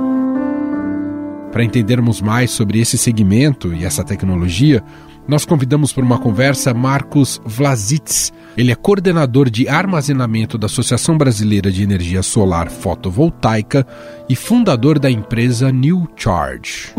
Para 1.51 1.65
entendermos 1.65 2.21
mais 2.21 2.51
sobre 2.51 2.79
esse 2.79 2.97
segmento 2.97 3.75
e 3.75 3.85
essa 3.85 4.05
tecnologia, 4.05 4.83
nós 5.31 5.45
convidamos 5.45 5.93
para 5.93 6.03
uma 6.03 6.19
conversa 6.19 6.75
Marcos 6.75 7.41
Vlasits. 7.45 8.33
Ele 8.57 8.73
é 8.73 8.75
coordenador 8.75 9.49
de 9.49 9.69
armazenamento 9.69 10.59
da 10.59 10.67
Associação 10.67 11.17
Brasileira 11.17 11.71
de 11.71 11.85
Energia 11.85 12.21
Solar 12.21 12.69
Fotovoltaica 12.69 13.87
e 14.29 14.35
fundador 14.35 14.99
da 14.99 15.09
empresa 15.09 15.71
New 15.71 16.09
Charge. 16.17 16.93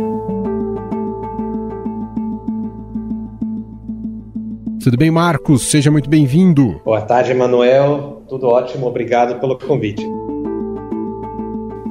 Tudo 4.81 4.97
bem, 4.97 5.11
Marcos? 5.11 5.69
Seja 5.69 5.91
muito 5.91 6.09
bem-vindo. 6.09 6.79
Boa 6.85 7.01
tarde, 7.01 7.31
Emanuel. 7.31 8.23
Tudo 8.29 8.47
ótimo. 8.47 8.87
Obrigado 8.87 9.41
pelo 9.41 9.57
convite. 9.57 10.07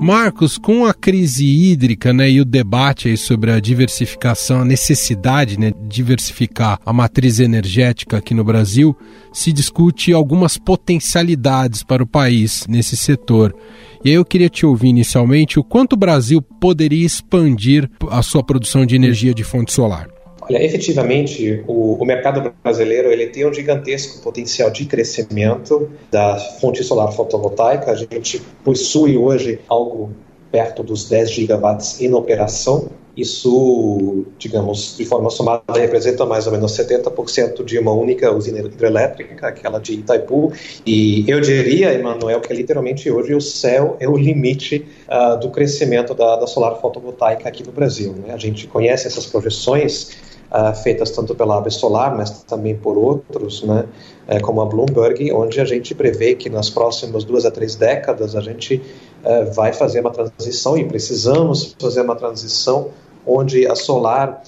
Marcos, 0.01 0.57
com 0.57 0.87
a 0.87 0.95
crise 0.95 1.45
hídrica 1.45 2.11
né, 2.11 2.31
e 2.31 2.41
o 2.41 2.45
debate 2.45 3.15
sobre 3.19 3.53
a 3.53 3.61
diversificação, 3.61 4.63
a 4.63 4.65
necessidade 4.65 5.61
né, 5.61 5.73
de 5.73 5.89
diversificar 5.89 6.81
a 6.87 6.91
matriz 6.91 7.39
energética 7.39 8.17
aqui 8.17 8.33
no 8.33 8.43
Brasil, 8.43 8.97
se 9.31 9.53
discute 9.53 10.15
algumas 10.15 10.57
potencialidades 10.57 11.83
para 11.83 12.03
o 12.03 12.07
país 12.07 12.67
nesse 12.67 12.97
setor. 12.97 13.55
E 14.03 14.09
aí 14.09 14.15
eu 14.15 14.25
queria 14.25 14.49
te 14.49 14.65
ouvir 14.65 14.89
inicialmente 14.89 15.61
o 15.61 15.65
quanto 15.65 15.93
o 15.93 15.99
Brasil 15.99 16.41
poderia 16.41 17.05
expandir 17.05 17.87
a 18.11 18.23
sua 18.23 18.43
produção 18.43 18.87
de 18.87 18.97
energia 18.97 19.35
de 19.35 19.45
fonte 19.45 19.71
solar. 19.71 20.09
Olha, 20.51 20.65
efetivamente, 20.65 21.63
o, 21.69 21.95
o, 21.95 22.05
mercado 22.05 22.53
brasileiro 22.61 23.09
ele 23.13 23.29
tem 23.29 23.47
um 23.47 23.55
gigantesco 23.55 24.21
potencial 24.21 24.69
de 24.69 24.85
crescimento 24.85 25.89
da 26.11 26.37
fonte 26.61 26.83
solar 26.83 27.13
fotovoltaica. 27.13 27.93
A 27.93 27.95
gente 27.95 28.43
possui 28.65 29.17
hoje 29.17 29.61
algo 29.69 30.11
perto 30.51 30.83
dos 30.83 31.09
10 31.09 31.31
gigawatts 31.31 32.01
em 32.01 32.13
operação. 32.13 32.89
Isso, 33.17 34.25
digamos, 34.39 34.97
de 34.97 35.05
forma 35.05 35.31
somada, 35.31 35.63
representa 35.79 36.27
mais 36.27 36.47
ou 36.49 36.53
menos 36.53 36.77
70% 36.77 37.65
de 37.65 37.79
uma 37.79 37.93
única 37.93 38.33
usina 38.33 38.59
hidrelétrica, 38.59 39.47
aquela 39.47 39.79
de 39.79 39.95
Itaipu. 39.95 40.53
E 40.85 41.25
eu 41.29 41.41
diria, 41.41 41.93
Emanuel, 41.93 42.41
que 42.41 42.53
literalmente 42.53 43.09
hoje 43.09 43.35
o 43.35 43.41
céu 43.41 43.97
é 44.01 44.09
o 44.09 44.17
limite 44.17 44.85
uh, 45.07 45.39
do 45.39 45.51
crescimento 45.51 46.13
da, 46.13 46.37
da, 46.37 46.47
solar 46.49 46.81
fotovoltaica 46.81 47.49
aqui 47.49 47.65
no 47.65 47.71
Brasil. 47.71 48.15
Né? 48.15 48.35
A 48.35 48.39
gente 48.39 48.67
conhece 48.67 49.07
essas 49.07 49.27
projeções 49.27 50.31
uh, 50.51 50.75
feitas 50.75 51.11
tanto 51.11 51.35
pela 51.35 51.59
AB 51.59 51.71
Solar, 51.71 52.17
mas 52.17 52.43
também 52.43 52.75
por 52.75 52.99
outros, 52.99 53.63
né, 53.63 53.85
uh, 54.29 54.41
como 54.43 54.61
a 54.61 54.67
Bloomberg, 54.67 55.33
onde 55.33 55.61
a 55.61 55.65
gente 55.65 55.95
prevê 55.95 56.35
que 56.35 56.51
nas 56.51 56.69
próximas 56.69 57.25
duas 57.25 57.45
a 57.47 57.51
três 57.51 57.77
décadas 57.77 58.35
a 58.35 58.41
gente 58.41 58.83
uh, 59.25 59.53
vai 59.53 59.73
fazer 59.73 60.01
uma 60.01 60.11
transição 60.11 60.77
e 60.77 60.85
precisamos 60.85 61.77
fazer 61.81 62.03
uma 62.03 62.17
transição 62.17 62.89
onde 63.27 63.67
a 63.67 63.77
solar, 63.77 64.43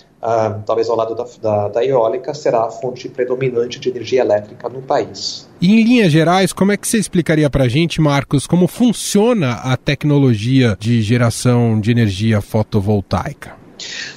talvez 0.64 0.88
ao 0.88 0.96
lado 0.96 1.14
da, 1.14 1.26
da, 1.42 1.68
da 1.68 1.84
eólica, 1.84 2.32
será 2.32 2.64
a 2.64 2.70
fonte 2.70 3.06
predominante 3.06 3.78
de 3.78 3.90
energia 3.90 4.22
elétrica 4.22 4.66
no 4.66 4.80
país. 4.80 5.46
E 5.60 5.78
em 5.78 5.84
linhas 5.84 6.10
gerais, 6.10 6.54
como 6.54 6.72
é 6.72 6.76
que 6.78 6.88
você 6.88 6.96
explicaria 6.96 7.50
para 7.50 7.64
a 7.64 7.68
gente, 7.68 8.00
Marcos, 8.00 8.46
como 8.46 8.66
funciona 8.66 9.56
a 9.62 9.76
tecnologia 9.76 10.74
de 10.80 11.02
geração 11.02 11.78
de 11.78 11.90
energia 11.90 12.40
fotovoltaica? 12.40 13.61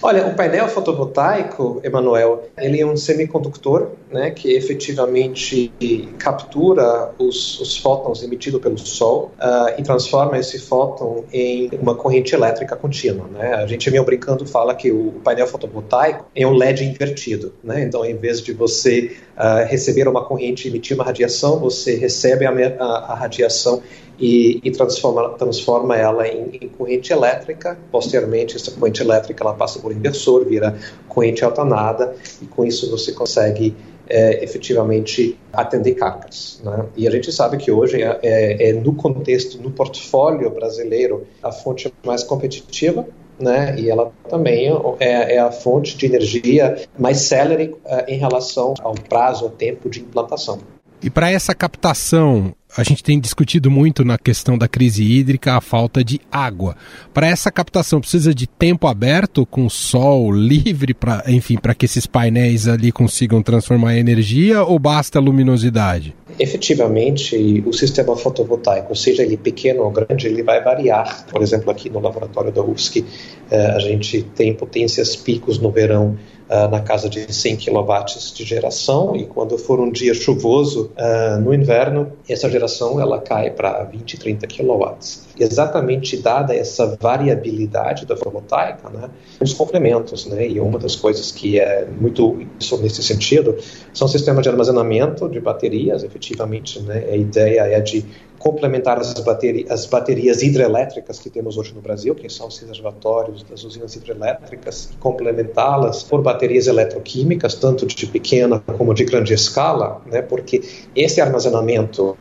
Olha, 0.02 0.28
o 0.28 0.36
painel 0.36 0.68
fotovoltaico, 0.68 1.80
Emanuel, 1.84 2.50
ele 2.58 2.82
é 2.82 2.86
um 2.86 2.96
semicondutor 2.96 3.90
né, 4.12 4.32
que 4.32 4.54
efetivamente 4.54 5.72
captura 6.18 7.12
os, 7.18 7.60
os 7.60 7.78
fótons 7.78 8.24
emitidos 8.24 8.62
pelo 8.62 8.78
Sol 8.78 9.32
uh, 9.40 9.80
e 9.80 9.84
transforma 9.84 10.38
esse 10.38 10.60
fóton 10.60 11.24
em 11.32 11.70
uma 11.82 11.96
corrente 11.96 12.34
elétrica 12.34 12.76
contínua. 12.76 13.28
Né? 13.28 13.56
A 13.56 13.68
gente 13.68 13.90
meio 13.90 14.04
brincando 14.04 14.46
fala 14.46 14.76
que 14.76 14.92
o 14.92 15.14
painel 15.24 15.48
fotovoltaico 15.48 16.26
é 16.36 16.46
um 16.46 16.54
LED 16.54 16.86
invertido. 16.86 17.54
Né? 17.64 17.84
Então, 17.84 18.06
em 18.06 18.16
vez 18.16 18.42
de 18.42 18.54
você 18.54 19.16
uh, 19.38 19.68
receber 19.68 20.08
uma 20.08 20.24
corrente 20.24 20.68
e 20.68 20.72
emitir 20.72 20.96
uma 20.96 21.04
radiação, 21.04 21.60
você 21.60 21.96
recebe 21.96 22.46
a, 22.46 22.52
a, 22.52 22.86
a 22.86 23.16
radiação 23.16 23.82
e, 24.20 24.60
e 24.64 24.72
transforma, 24.72 25.30
transforma 25.38 25.98
ela 25.98 26.28
em, 26.28 26.58
em, 26.62 26.70
corrente 26.70 27.12
elétrica. 27.12 27.78
Posteriormente, 27.92 28.56
essa 28.56 28.72
corrente 28.72 29.02
elétrica 29.02 29.44
ela 29.44 29.54
passa 29.54 29.80
por 29.80 29.92
inversor, 29.92 30.46
vira 30.46 30.78
corrente 31.08 31.44
alternada, 31.44 32.16
e 32.42 32.46
com 32.46 32.66
isso 32.66 32.90
você 32.90 33.12
consegue 33.12 33.76
é, 34.08 34.44
efetivamente 34.44 35.38
atender 35.52 35.96
cargas. 35.96 36.62
Né? 36.64 36.86
E 36.96 37.08
a 37.08 37.12
gente 37.12 37.32
sabe 37.32 37.58
que 37.58 37.72
hoje 37.72 38.02
é, 38.02 38.20
é, 38.22 38.70
é, 38.70 38.74
no 38.74 38.94
contexto, 38.94 39.62
no 39.62 39.72
portfólio 39.72 40.50
brasileiro, 40.50 41.26
a 41.42 41.52
fonte 41.52 41.94
mais 42.06 42.24
competitiva. 42.24 43.08
Né? 43.40 43.76
E 43.78 43.90
ela 43.90 44.12
também 44.30 44.68
é, 45.00 45.36
é 45.36 45.40
a 45.40 45.52
fonte 45.52 45.98
de 45.98 46.06
energia 46.06 46.78
mais 46.98 47.22
célere 47.22 47.76
é, 47.86 48.14
em 48.14 48.18
relação 48.18 48.74
ao 48.82 48.94
prazo, 48.94 49.46
ao 49.46 49.52
tempo 49.52 49.90
de 49.90 50.00
implantação. 50.00 50.60
E 51.02 51.10
para 51.10 51.30
essa 51.30 51.54
captação, 51.54 52.54
a 52.76 52.84
gente 52.84 53.04
tem 53.04 53.20
discutido 53.20 53.72
muito 53.72 54.04
na 54.04 54.18
questão 54.18 54.58
da 54.58 54.68
crise 54.68 55.04
hídrica 55.04 55.54
a 55.54 55.62
falta 55.62 56.04
de 56.04 56.20
água. 56.32 56.76
Para 57.14 57.28
essa 57.28 57.50
captação, 57.52 58.02
precisa 58.02 58.34
de 58.34 58.48
tempo 58.48 58.88
aberto, 58.88 59.46
com 59.46 59.70
sol 59.70 60.32
livre, 60.32 60.94
para, 60.94 61.24
enfim, 61.28 61.58
para 61.58 61.74
que 61.74 61.86
esses 61.86 62.06
painéis 62.06 62.68
ali 62.68 62.92
consigam 62.92 63.42
transformar 63.42 63.98
energia 63.98 64.64
ou 64.64 64.78
basta 64.78 65.20
luminosidade? 65.20 66.14
Efetivamente, 66.38 67.64
o 67.66 67.72
sistema 67.72 68.16
fotovoltaico, 68.18 68.94
seja 68.94 69.24
ele 69.24 69.38
pequeno 69.38 69.84
ou 69.84 69.92
grande, 69.92 70.28
ele 70.28 70.44
vai 70.44 70.62
variar. 70.62 71.26
Por 71.32 71.42
exemplo, 71.42 71.72
aqui 71.72 71.90
no 71.90 72.02
laboratório 72.02 72.52
da 72.52 72.62
UFSC, 72.62 73.06
eh, 73.50 73.68
a 73.68 73.80
gente 73.80 74.22
tem 74.22 74.54
potências 74.54 75.16
picos 75.16 75.60
no 75.60 75.72
verão 75.72 76.18
uh, 76.50 76.70
na 76.70 76.82
casa 76.82 77.10
de 77.10 77.34
100 77.34 77.58
kW 77.58 77.94
de 78.34 78.44
geração 78.44 79.16
e 79.16 79.26
quando 79.26 79.58
for 79.58 79.80
um 79.80 79.92
dia 79.92 80.14
chuvoso 80.14 80.92
uh, 80.98 81.40
no 81.42 81.54
inverno, 81.54 82.12
essa 82.28 82.50
geração 82.50 83.00
ela 83.00 83.20
cai 83.20 83.52
para 83.52 83.84
20, 83.84 84.18
30 84.18 84.48
kW. 84.48 84.96
Exatamente 85.40 86.18
dada 86.18 86.56
essa 86.56 86.98
variabilidade 87.00 88.06
da 88.06 88.16
fotovoltaica, 88.16 88.90
né, 88.90 89.10
os 89.40 89.54
complementos, 89.54 90.26
né, 90.26 90.48
e 90.48 90.60
uma 90.60 90.80
das 90.80 90.96
coisas 90.96 91.32
que 91.32 91.60
é 91.60 91.86
muito 91.86 92.40
nesse 92.82 93.04
sentido 93.04 93.58
são 93.94 94.08
sistemas 94.08 94.44
de 94.44 94.50
armazenamento 94.50 95.28
de 95.28 95.40
baterias, 95.40 96.04
efetivamente, 96.04 96.80
né, 96.82 97.06
a 97.12 97.16
ideia 97.16 97.62
é 97.62 97.80
de 97.80 98.06
complementar 98.46 99.00
as, 99.00 99.12
bateri 99.16 99.66
as 99.68 99.88
baterias 99.88 100.44
hidrelétricas 100.44 101.18
que 101.18 101.32
temos 101.32 101.58
hoje 101.58 101.74
no 101.74 101.82
Brasil, 101.82 102.14
que 102.14 102.30
são 102.30 102.48
os 102.48 102.60
reservatórios 102.60 103.42
das 103.42 103.64
usinas 103.64 103.96
hidrelétricas, 103.96 104.92
complementá-las 105.00 106.04
por 106.04 106.22
baterias 106.22 106.68
eletroquímicas, 106.68 107.56
tanto 107.56 107.88
de 107.88 108.06
pequena 108.06 108.62
como 108.78 108.94
de 108.94 109.04
grande 109.04 109.34
escala, 109.34 110.00
né, 110.06 110.22
porque 110.22 110.62
esse 110.96 111.20
armazenamento 111.20 112.16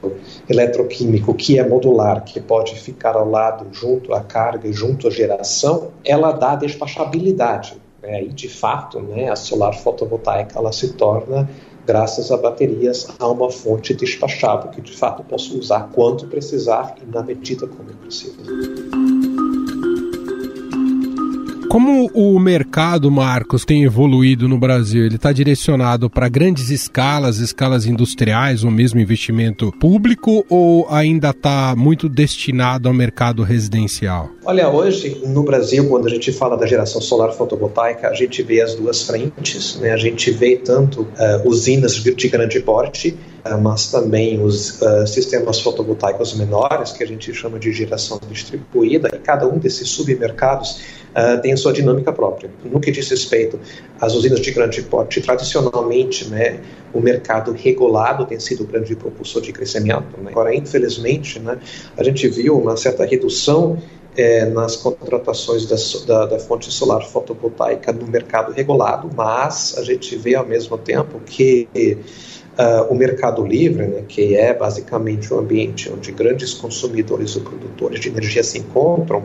eletroquímico 0.49 1.35
que 1.35 1.59
é 1.59 1.69
modular, 1.69 2.25
que 2.25 2.41
pode 2.41 2.75
ficar 2.75 3.17
ao 3.17 3.29
lado 3.29 3.67
junto 3.71 4.15
à 4.15 4.23
carga 4.23 4.67
e 4.67 4.73
junto 4.73 5.09
à 5.09 5.11
geração, 5.11 5.91
ela 6.03 6.33
dá 6.33 6.57
despachabilidade. 6.57 7.75
Né, 8.03 8.23
e, 8.23 8.29
de 8.29 8.49
fato, 8.49 8.99
né, 8.99 9.31
a 9.31 9.37
solar 9.37 9.75
fotovoltaica 9.75 10.59
ela 10.59 10.73
se 10.73 10.95
torna 10.95 11.49
graças 11.87 12.31
a 12.31 12.37
baterias, 12.37 13.09
a 13.19 13.29
uma 13.29 13.51
fonte 13.51 13.95
despachável 13.95 14.71
que 14.71 14.81
de 14.81 14.97
fato 14.97 15.23
posso 15.25 15.59
usar 15.59 15.91
quando 15.93 16.27
precisar 16.27 16.95
e 17.03 17.07
na 17.11 17.23
medida 17.23 17.67
como 17.67 17.91
eu 17.91 17.97
preciso. 17.97 19.44
Como 21.75 22.09
o 22.15 22.39
mercado, 22.39 23.11
Marcos, 23.11 23.65
tem 23.65 23.83
evoluído 23.83 24.47
no 24.47 24.57
Brasil? 24.57 25.05
Ele 25.05 25.17
está 25.17 25.33
direcionado 25.33 26.09
para 26.09 26.29
grandes 26.29 26.71
escalas, 26.71 27.39
escalas 27.39 27.85
industriais, 27.85 28.63
ou 28.63 28.71
mesmo 28.71 29.01
investimento 29.01 29.73
público, 29.81 30.47
ou 30.49 30.87
ainda 30.89 31.31
está 31.31 31.75
muito 31.77 32.09
destinado 32.09 32.87
ao 32.87 32.95
mercado 32.95 33.43
residencial? 33.43 34.31
Olha, 34.45 34.69
hoje 34.69 35.21
no 35.27 35.43
Brasil, 35.43 35.89
quando 35.89 36.07
a 36.07 36.11
gente 36.11 36.31
fala 36.31 36.57
da 36.57 36.65
geração 36.65 37.01
solar 37.01 37.33
fotovoltaica, 37.33 38.07
a 38.09 38.15
gente 38.15 38.41
vê 38.45 38.61
as 38.61 38.77
duas 38.77 39.03
frentes. 39.03 39.75
Né? 39.81 39.91
A 39.91 39.97
gente 39.97 40.31
vê 40.31 40.55
tanto 40.55 41.01
uh, 41.01 41.49
usinas 41.49 41.95
de 41.95 42.29
grande 42.29 42.61
porte, 42.61 43.17
uh, 43.45 43.61
mas 43.61 43.91
também 43.91 44.41
os 44.41 44.81
uh, 44.81 45.09
sistemas 45.09 45.61
fotovoltaicos 45.61 46.35
menores, 46.35 46.93
que 46.93 47.03
a 47.03 47.07
gente 47.07 47.35
chama 47.35 47.59
de 47.59 47.73
geração 47.73 48.21
distribuída, 48.31 49.11
e 49.13 49.19
cada 49.19 49.49
um 49.49 49.59
desses 49.59 49.89
submercados 49.89 51.03
uh, 51.15 51.41
tem 51.41 51.57
sua 51.57 51.73
dinâmica 51.73 52.13
própria. 52.13 52.51
No 52.65 52.81
que 52.81 52.91
diz 52.91 53.09
respeito 53.09 53.59
às 54.01 54.15
usinas 54.15 54.41
de 54.41 54.51
grande 54.51 54.83
porte, 54.83 55.21
tradicionalmente, 55.21 56.29
né, 56.29 56.61
o 56.93 57.01
mercado 57.01 57.53
regulado 57.53 58.27
tem 58.27 58.39
sido 58.39 58.65
o 58.65 58.67
grande 58.67 58.95
propulsor 58.95 59.43
de 59.43 59.53
crescimento. 59.53 60.21
Né? 60.21 60.31
Agora, 60.31 60.55
infelizmente, 60.55 61.39
né, 61.39 61.59
a 61.97 62.03
gente 62.03 62.29
viu 62.29 62.59
uma 62.59 62.77
certa 62.77 63.05
redução 63.05 63.79
é, 64.17 64.45
nas 64.47 64.77
contratações 64.77 65.67
da, 65.67 65.77
da, 66.07 66.27
da, 66.27 66.39
fonte 66.39 66.73
solar 66.73 67.05
fotovoltaica 67.05 67.93
no 67.93 68.07
mercado 68.07 68.53
regulado, 68.53 69.11
mas 69.15 69.77
a 69.77 69.83
gente 69.83 70.17
vê 70.17 70.37
ao 70.37 70.47
mesmo 70.47 70.79
tempo 70.79 71.19
que 71.27 71.69
uh, 71.75 72.93
o 72.93 72.95
mercado 72.95 73.45
livre, 73.45 73.87
né, 73.87 74.05
que 74.07 74.37
é 74.37 74.55
basicamente 74.55 75.33
um 75.33 75.39
ambiente 75.39 75.91
onde 75.91 76.13
grandes 76.13 76.55
consumidores 76.55 77.37
ou 77.37 77.43
produtores 77.43 78.01
de 78.01 78.09
energia 78.09 78.43
se 78.43 78.59
encontram, 78.59 79.25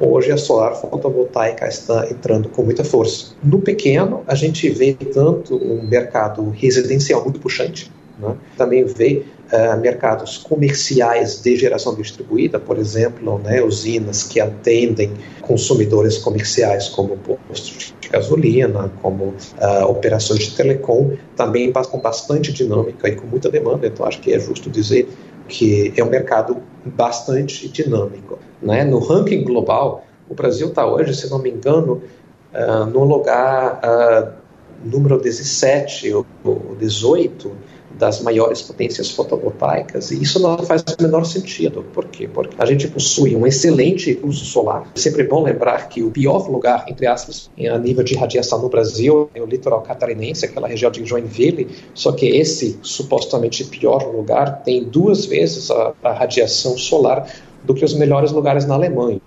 Hoje 0.00 0.30
a 0.30 0.36
solar 0.36 0.76
fotovoltaica 0.76 1.66
está 1.66 2.06
entrando 2.08 2.48
com 2.48 2.62
muita 2.62 2.84
força. 2.84 3.34
No 3.42 3.60
pequeno, 3.60 4.22
a 4.26 4.34
gente 4.34 4.68
vê 4.70 4.94
tanto 4.94 5.56
um 5.56 5.82
mercado 5.82 6.48
residencial 6.50 7.24
muito 7.24 7.40
puxante, 7.40 7.90
né? 8.18 8.36
também 8.56 8.84
vê 8.84 9.24
uh, 9.52 9.80
mercados 9.80 10.38
comerciais 10.38 11.42
de 11.42 11.56
geração 11.56 11.94
distribuída, 11.94 12.58
por 12.58 12.78
exemplo, 12.78 13.38
né, 13.38 13.62
usinas 13.62 14.22
que 14.22 14.40
atendem 14.40 15.12
consumidores 15.40 16.18
comerciais 16.18 16.88
como 16.88 17.16
postos 17.16 17.94
de 18.00 18.08
gasolina, 18.08 18.90
como 19.02 19.24
uh, 19.24 19.84
operações 19.88 20.40
de 20.40 20.56
telecom, 20.56 21.12
também 21.36 21.72
com 21.72 21.98
bastante 21.98 22.52
dinâmica 22.52 23.08
e 23.08 23.16
com 23.16 23.26
muita 23.26 23.50
demanda. 23.50 23.86
Então, 23.86 24.06
acho 24.06 24.20
que 24.20 24.32
é 24.32 24.38
justo 24.38 24.70
dizer 24.70 25.08
que 25.48 25.92
é 25.96 26.04
um 26.04 26.10
mercado 26.10 26.58
bastante 26.84 27.68
dinâmico. 27.68 28.38
Né? 28.62 28.84
No 28.84 28.98
ranking 28.98 29.42
global, 29.42 30.04
o 30.28 30.34
Brasil 30.34 30.68
está 30.68 30.86
hoje, 30.86 31.14
se 31.14 31.30
não 31.30 31.38
me 31.38 31.50
engano, 31.50 32.02
uh, 32.52 32.84
no 32.84 33.04
lugar 33.04 33.80
uh, 33.82 34.32
número 34.84 35.18
17 35.18 36.12
ou 36.14 36.26
18 36.78 37.50
das 37.98 38.22
maiores 38.22 38.62
potências 38.62 39.10
fotovoltaicas, 39.10 40.10
e 40.10 40.22
isso 40.22 40.40
não 40.40 40.58
faz 40.58 40.82
o 40.82 41.02
menor 41.02 41.24
sentido. 41.24 41.84
Por 41.92 42.06
quê? 42.06 42.28
Porque 42.32 42.54
a 42.58 42.64
gente 42.64 42.88
possui 42.88 43.34
um 43.34 43.46
excelente 43.46 44.18
uso 44.22 44.44
solar. 44.44 44.90
É 44.94 44.98
sempre 44.98 45.24
bom 45.24 45.42
lembrar 45.42 45.88
que 45.88 46.02
o 46.02 46.10
pior 46.10 46.48
lugar, 46.50 46.86
entre 46.88 47.06
aspas, 47.06 47.50
a 47.58 47.78
nível 47.78 48.04
de 48.04 48.14
radiação 48.14 48.62
no 48.62 48.68
Brasil 48.68 49.28
é 49.34 49.42
o 49.42 49.46
litoral 49.46 49.82
catarinense, 49.82 50.44
aquela 50.44 50.68
região 50.68 50.90
de 50.90 51.04
Joinville, 51.04 51.68
só 51.94 52.12
que 52.12 52.26
esse 52.26 52.78
supostamente 52.82 53.64
pior 53.64 54.04
lugar 54.04 54.62
tem 54.62 54.84
duas 54.84 55.26
vezes 55.26 55.70
a, 55.70 55.92
a 56.02 56.12
radiação 56.12 56.78
solar 56.78 57.28
do 57.64 57.74
que 57.74 57.84
os 57.84 57.94
melhores 57.94 58.30
lugares 58.32 58.66
na 58.66 58.74
Alemanha. 58.74 59.20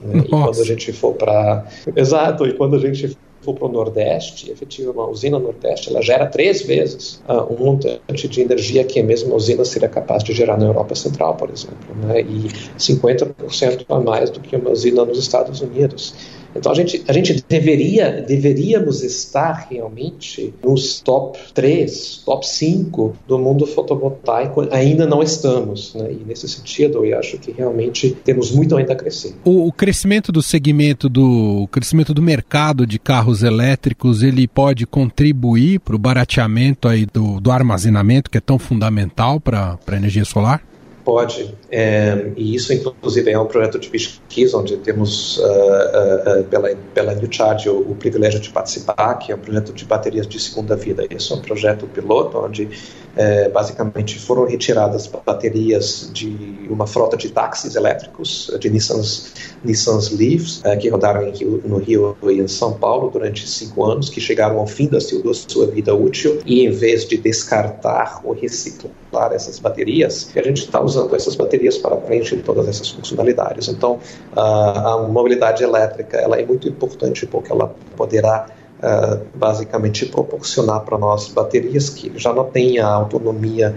Né? 0.00 0.22
E 0.24 0.28
quando 0.28 0.60
a 0.60 0.64
gente 0.64 0.92
for 0.92 1.14
para. 1.14 1.64
Exato, 1.94 2.46
e 2.46 2.52
quando 2.52 2.76
a 2.76 2.78
gente 2.78 3.16
for 3.42 3.54
para 3.54 3.66
o 3.66 3.72
Nordeste, 3.72 4.50
efetivamente, 4.50 4.96
uma 4.96 5.08
usina 5.08 5.38
Nordeste, 5.38 5.90
ela 5.90 6.00
gera 6.00 6.26
três 6.26 6.62
vezes 6.62 7.22
uh, 7.28 7.52
montante 7.58 8.28
de 8.28 8.40
energia 8.40 8.84
que 8.84 9.00
a 9.00 9.02
mesma 9.02 9.34
usina 9.34 9.64
seria 9.64 9.88
capaz 9.88 10.22
de 10.24 10.32
gerar 10.32 10.56
na 10.56 10.66
Europa 10.66 10.94
Central, 10.94 11.36
por 11.36 11.50
exemplo, 11.50 11.94
né? 12.02 12.20
e 12.20 12.48
50% 12.78 13.84
a 13.88 14.00
mais 14.00 14.30
do 14.30 14.40
que 14.40 14.56
uma 14.56 14.70
usina 14.70 15.04
nos 15.04 15.18
Estados 15.18 15.60
Unidos. 15.60 16.14
Então 16.54 16.72
a 16.72 16.74
gente, 16.74 17.02
a 17.08 17.12
gente 17.12 17.44
deveria, 17.48 18.22
deveríamos 18.22 19.02
estar 19.02 19.66
realmente 19.70 20.52
nos 20.62 21.00
top 21.00 21.38
3, 21.54 22.22
top 22.24 22.46
5 22.46 23.16
do 23.26 23.38
mundo 23.38 23.66
fotovoltaico, 23.66 24.68
ainda 24.70 25.06
não 25.06 25.22
estamos. 25.22 25.94
Né? 25.94 26.12
E 26.12 26.24
nesse 26.26 26.48
sentido, 26.48 27.04
eu 27.04 27.18
acho 27.18 27.38
que 27.38 27.52
realmente 27.52 28.16
temos 28.24 28.50
muito 28.50 28.76
ainda 28.76 28.92
a 28.92 28.96
crescer. 28.96 29.34
O, 29.44 29.66
o 29.66 29.72
crescimento 29.72 30.30
do 30.30 30.42
segmento 30.42 31.08
do 31.08 31.68
crescimento 31.70 32.14
do 32.14 32.22
mercado 32.22 32.86
de 32.86 32.98
carros 32.98 33.42
elétricos, 33.42 34.22
ele 34.22 34.46
pode 34.46 34.86
contribuir 34.86 35.80
para 35.80 35.96
o 35.96 35.98
barateamento 35.98 36.88
aí 36.88 37.06
do, 37.06 37.40
do 37.40 37.50
armazenamento, 37.50 38.30
que 38.30 38.38
é 38.38 38.40
tão 38.40 38.58
fundamental 38.58 39.40
para 39.40 39.78
a 39.86 39.96
energia 39.96 40.24
solar? 40.24 40.62
Pode, 41.04 41.52
é, 41.68 42.30
e 42.36 42.54
isso 42.54 42.72
inclusive 42.72 43.28
é 43.28 43.38
um 43.38 43.46
projeto 43.46 43.76
de 43.76 43.88
pesquisa 43.88 44.56
onde 44.56 44.76
temos 44.76 45.36
uh, 45.38 45.42
uh, 45.42 46.44
pela, 46.44 46.76
pela 46.94 47.14
New 47.14 47.26
Charge 47.28 47.68
o, 47.68 47.80
o, 47.80 47.96
privilégio 47.96 48.38
de 48.38 48.50
participar, 48.50 49.14
que 49.16 49.32
é 49.32 49.34
um 49.34 49.38
projeto 49.38 49.72
de 49.72 49.84
baterias 49.84 50.28
de 50.28 50.38
segunda 50.38 50.76
vida. 50.76 51.04
Esse 51.10 51.32
é 51.32 51.34
um 51.34 51.40
projeto 51.40 51.88
piloto 51.88 52.38
onde 52.38 52.68
é, 53.16 53.48
basicamente 53.48 54.18
foram 54.18 54.46
retiradas 54.46 55.06
baterias 55.06 56.10
de 56.12 56.66
uma 56.70 56.86
frota 56.86 57.16
de 57.16 57.30
táxis 57.30 57.74
elétricos, 57.74 58.50
de 58.58 58.70
Nissans, 58.70 59.34
Nissans 59.64 60.10
Leafs, 60.10 60.60
é, 60.64 60.76
que 60.76 60.88
rodaram 60.88 61.30
Rio, 61.30 61.62
no 61.64 61.78
Rio 61.78 62.16
e 62.22 62.40
em 62.40 62.48
São 62.48 62.72
Paulo 62.72 63.10
durante 63.10 63.48
cinco 63.48 63.84
anos, 63.84 64.08
que 64.08 64.20
chegaram 64.20 64.58
ao 64.58 64.66
fim 64.66 64.88
da 64.88 65.00
sua 65.00 65.66
vida 65.66 65.94
útil, 65.94 66.40
e 66.46 66.64
em 66.64 66.70
vez 66.70 67.06
de 67.06 67.16
descartar 67.16 68.20
ou 68.24 68.32
reciclar 68.32 69.32
essas 69.32 69.58
baterias, 69.58 70.30
a 70.34 70.42
gente 70.42 70.64
está 70.64 70.80
usando 70.80 71.14
essas 71.14 71.36
baterias 71.36 71.78
para 71.78 71.96
preencher 71.96 72.42
todas 72.42 72.68
essas 72.68 72.90
funcionalidades. 72.90 73.68
Então, 73.68 74.00
a, 74.34 74.94
a 74.94 75.08
mobilidade 75.08 75.62
elétrica 75.62 76.16
ela 76.16 76.40
é 76.40 76.44
muito 76.44 76.68
importante 76.68 77.26
porque 77.26 77.52
ela 77.52 77.74
poderá 77.96 78.46
uh, 78.82 79.24
basicamente 79.34 80.06
proporcionar 80.06 80.80
para 80.80 80.98
nós 80.98 81.28
baterias 81.28 81.88
que 81.88 82.12
já 82.18 82.32
não 82.32 82.44
têm 82.44 82.78
a 82.78 82.88
autonomia 82.88 83.74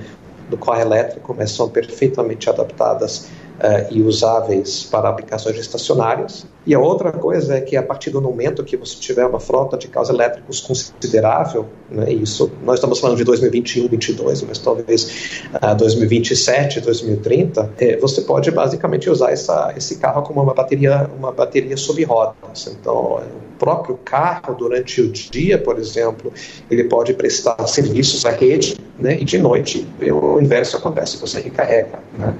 do 0.49 0.57
carro 0.57 0.81
elétrico, 0.81 1.35
mas 1.37 1.51
são 1.51 1.69
perfeitamente 1.69 2.49
adaptadas 2.49 3.29
uh, 3.59 3.93
e 3.93 4.01
usáveis 4.01 4.83
para 4.83 5.09
aplicações 5.09 5.57
estacionárias. 5.57 6.45
E 6.65 6.73
a 6.73 6.79
outra 6.79 7.11
coisa 7.11 7.55
é 7.55 7.61
que 7.61 7.77
a 7.77 7.83
partir 7.83 8.09
do 8.09 8.19
momento 8.21 8.63
que 8.63 8.75
você 8.75 8.95
tiver 8.97 9.25
uma 9.25 9.39
frota 9.39 9.77
de 9.77 9.87
carros 9.87 10.09
elétricos 10.09 10.61
considerável, 10.61 11.67
né, 11.89 12.11
isso 12.11 12.51
nós 12.63 12.75
estamos 12.75 12.99
falando 12.99 13.17
de 13.17 13.23
2021, 13.23 13.87
2022, 13.87 14.41
mas 14.43 14.57
talvez 14.59 15.43
uh, 15.61 15.75
2027, 15.75 16.81
2030, 16.81 17.73
eh, 17.79 17.97
você 17.97 18.21
pode 18.21 18.49
basicamente 18.51 19.09
usar 19.09 19.31
essa, 19.31 19.73
esse 19.77 19.97
carro 19.97 20.23
como 20.23 20.41
uma 20.41 20.53
bateria, 20.53 21.09
uma 21.17 21.31
bateria 21.31 21.77
sob 21.77 22.03
rodas. 22.03 22.67
Então, 22.67 23.21
o 23.55 23.57
próprio 23.57 23.97
carro 24.03 24.55
durante 24.55 25.01
o 25.01 25.11
dia, 25.11 25.57
por 25.57 25.77
exemplo, 25.77 26.31
ele 26.69 26.85
pode 26.85 27.13
prestar 27.13 27.67
serviços 27.67 28.25
à 28.25 28.31
rede, 28.31 28.75
né, 28.99 29.17
e 29.19 29.25
de 29.25 29.37
noite 29.37 29.87
o 30.01 30.39
inverso 30.39 30.77
acontece, 30.77 31.17
você 31.17 31.41
recarrega. 31.41 31.99
Né. 32.17 32.33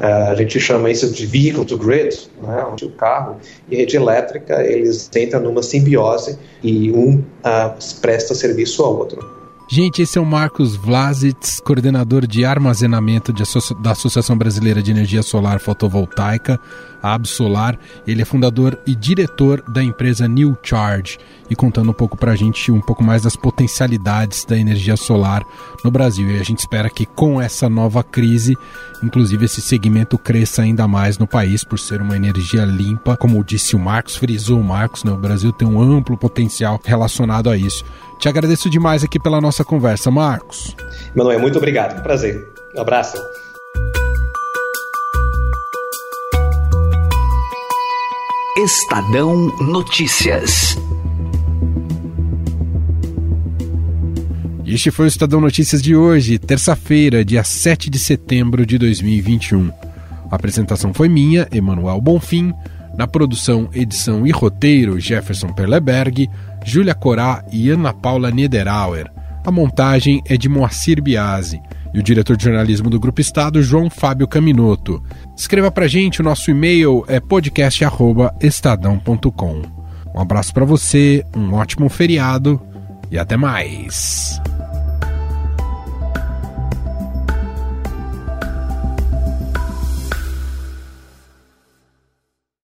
Uh, 0.00 0.30
a 0.30 0.34
gente 0.34 0.58
chama 0.60 0.90
isso 0.90 1.12
de 1.12 1.26
vehicle 1.26 1.64
to 1.64 1.76
grid, 1.76 2.30
né, 2.42 2.64
onde 2.70 2.84
o 2.84 2.90
carro 2.90 3.36
e 3.68 3.76
a 3.76 3.78
rede 3.78 3.96
elétrica 3.96 4.62
eles 4.62 5.10
entram 5.14 5.40
numa 5.40 5.62
simbiose 5.62 6.38
e 6.62 6.90
um 6.92 7.18
uh, 7.18 8.00
presta 8.00 8.34
serviço 8.34 8.82
ao 8.82 8.96
outro. 8.96 9.37
Gente, 9.70 10.00
esse 10.00 10.16
é 10.16 10.20
o 10.20 10.24
Marcos 10.24 10.74
Vlasitz, 10.74 11.60
coordenador 11.60 12.26
de 12.26 12.42
armazenamento 12.42 13.34
de 13.34 13.42
da 13.82 13.90
Associação 13.90 14.34
Brasileira 14.34 14.82
de 14.82 14.90
Energia 14.90 15.22
Solar 15.22 15.60
Fotovoltaica, 15.60 16.58
a 17.02 17.12
Absolar. 17.12 17.78
Ele 18.06 18.22
é 18.22 18.24
fundador 18.24 18.78
e 18.86 18.94
diretor 18.94 19.62
da 19.68 19.82
empresa 19.82 20.26
New 20.26 20.56
Charge 20.62 21.18
e 21.50 21.54
contando 21.54 21.90
um 21.90 21.94
pouco 21.94 22.16
para 22.16 22.32
a 22.32 22.34
gente 22.34 22.72
um 22.72 22.80
pouco 22.80 23.04
mais 23.04 23.24
das 23.24 23.36
potencialidades 23.36 24.46
da 24.46 24.56
energia 24.56 24.96
solar 24.96 25.44
no 25.84 25.90
Brasil. 25.90 26.30
E 26.30 26.40
a 26.40 26.42
gente 26.42 26.60
espera 26.60 26.88
que 26.88 27.04
com 27.04 27.38
essa 27.38 27.68
nova 27.68 28.02
crise, 28.02 28.56
inclusive 29.02 29.44
esse 29.44 29.60
segmento 29.60 30.16
cresça 30.16 30.62
ainda 30.62 30.88
mais 30.88 31.18
no 31.18 31.26
país 31.26 31.62
por 31.62 31.78
ser 31.78 32.00
uma 32.00 32.16
energia 32.16 32.64
limpa, 32.64 33.18
como 33.18 33.44
disse 33.44 33.76
o 33.76 33.78
Marcos, 33.78 34.16
frisou 34.16 34.60
o 34.60 34.64
Marcos, 34.64 35.04
né? 35.04 35.12
o 35.12 35.18
Brasil 35.18 35.52
tem 35.52 35.68
um 35.68 35.78
amplo 35.78 36.16
potencial 36.16 36.80
relacionado 36.82 37.50
a 37.50 37.56
isso. 37.56 37.84
Te 38.18 38.28
agradeço 38.28 38.68
demais 38.68 39.04
aqui 39.04 39.18
pela 39.18 39.40
nossa 39.40 39.64
conversa, 39.64 40.10
Marcos. 40.10 40.74
Manoel, 41.14 41.38
muito 41.38 41.56
obrigado. 41.56 42.02
Prazer. 42.02 42.44
Um 42.76 42.80
abraço. 42.80 43.16
Estadão 48.56 49.36
Notícias. 49.60 50.76
Este 54.66 54.90
foi 54.90 55.06
o 55.06 55.08
Estadão 55.08 55.40
Notícias 55.40 55.80
de 55.80 55.94
hoje, 55.94 56.38
terça-feira, 56.38 57.24
dia 57.24 57.44
7 57.44 57.88
de 57.88 58.00
setembro 58.00 58.66
de 58.66 58.76
2021. 58.78 59.70
A 60.30 60.34
apresentação 60.34 60.92
foi 60.92 61.08
minha, 61.08 61.46
Emanuel 61.52 62.00
Bonfim. 62.00 62.52
Na 62.96 63.06
produção, 63.06 63.70
edição 63.72 64.26
e 64.26 64.32
roteiro, 64.32 64.98
Jefferson 64.98 65.52
Perleberg. 65.52 66.28
Júlia 66.64 66.94
Corá 66.94 67.44
e 67.52 67.68
Ana 67.70 67.92
Paula 67.92 68.30
Niederauer. 68.30 69.10
A 69.44 69.50
montagem 69.50 70.22
é 70.26 70.36
de 70.36 70.48
Moacir 70.48 71.02
Biasi 71.02 71.60
e 71.94 71.98
o 71.98 72.02
diretor 72.02 72.36
de 72.36 72.44
jornalismo 72.44 72.90
do 72.90 73.00
Grupo 73.00 73.18
Estado, 73.20 73.62
João 73.62 73.88
Fábio 73.88 74.28
Caminoto. 74.28 75.02
Escreva 75.36 75.70
pra 75.70 75.86
gente, 75.86 76.20
o 76.20 76.24
nosso 76.24 76.50
e-mail 76.50 77.04
é 77.08 77.20
podcast@estadão.com. 77.20 79.62
Um 80.14 80.20
abraço 80.20 80.52
para 80.52 80.64
você, 80.64 81.24
um 81.34 81.54
ótimo 81.54 81.88
feriado 81.88 82.60
e 83.10 83.18
até 83.18 83.36
mais. 83.36 84.40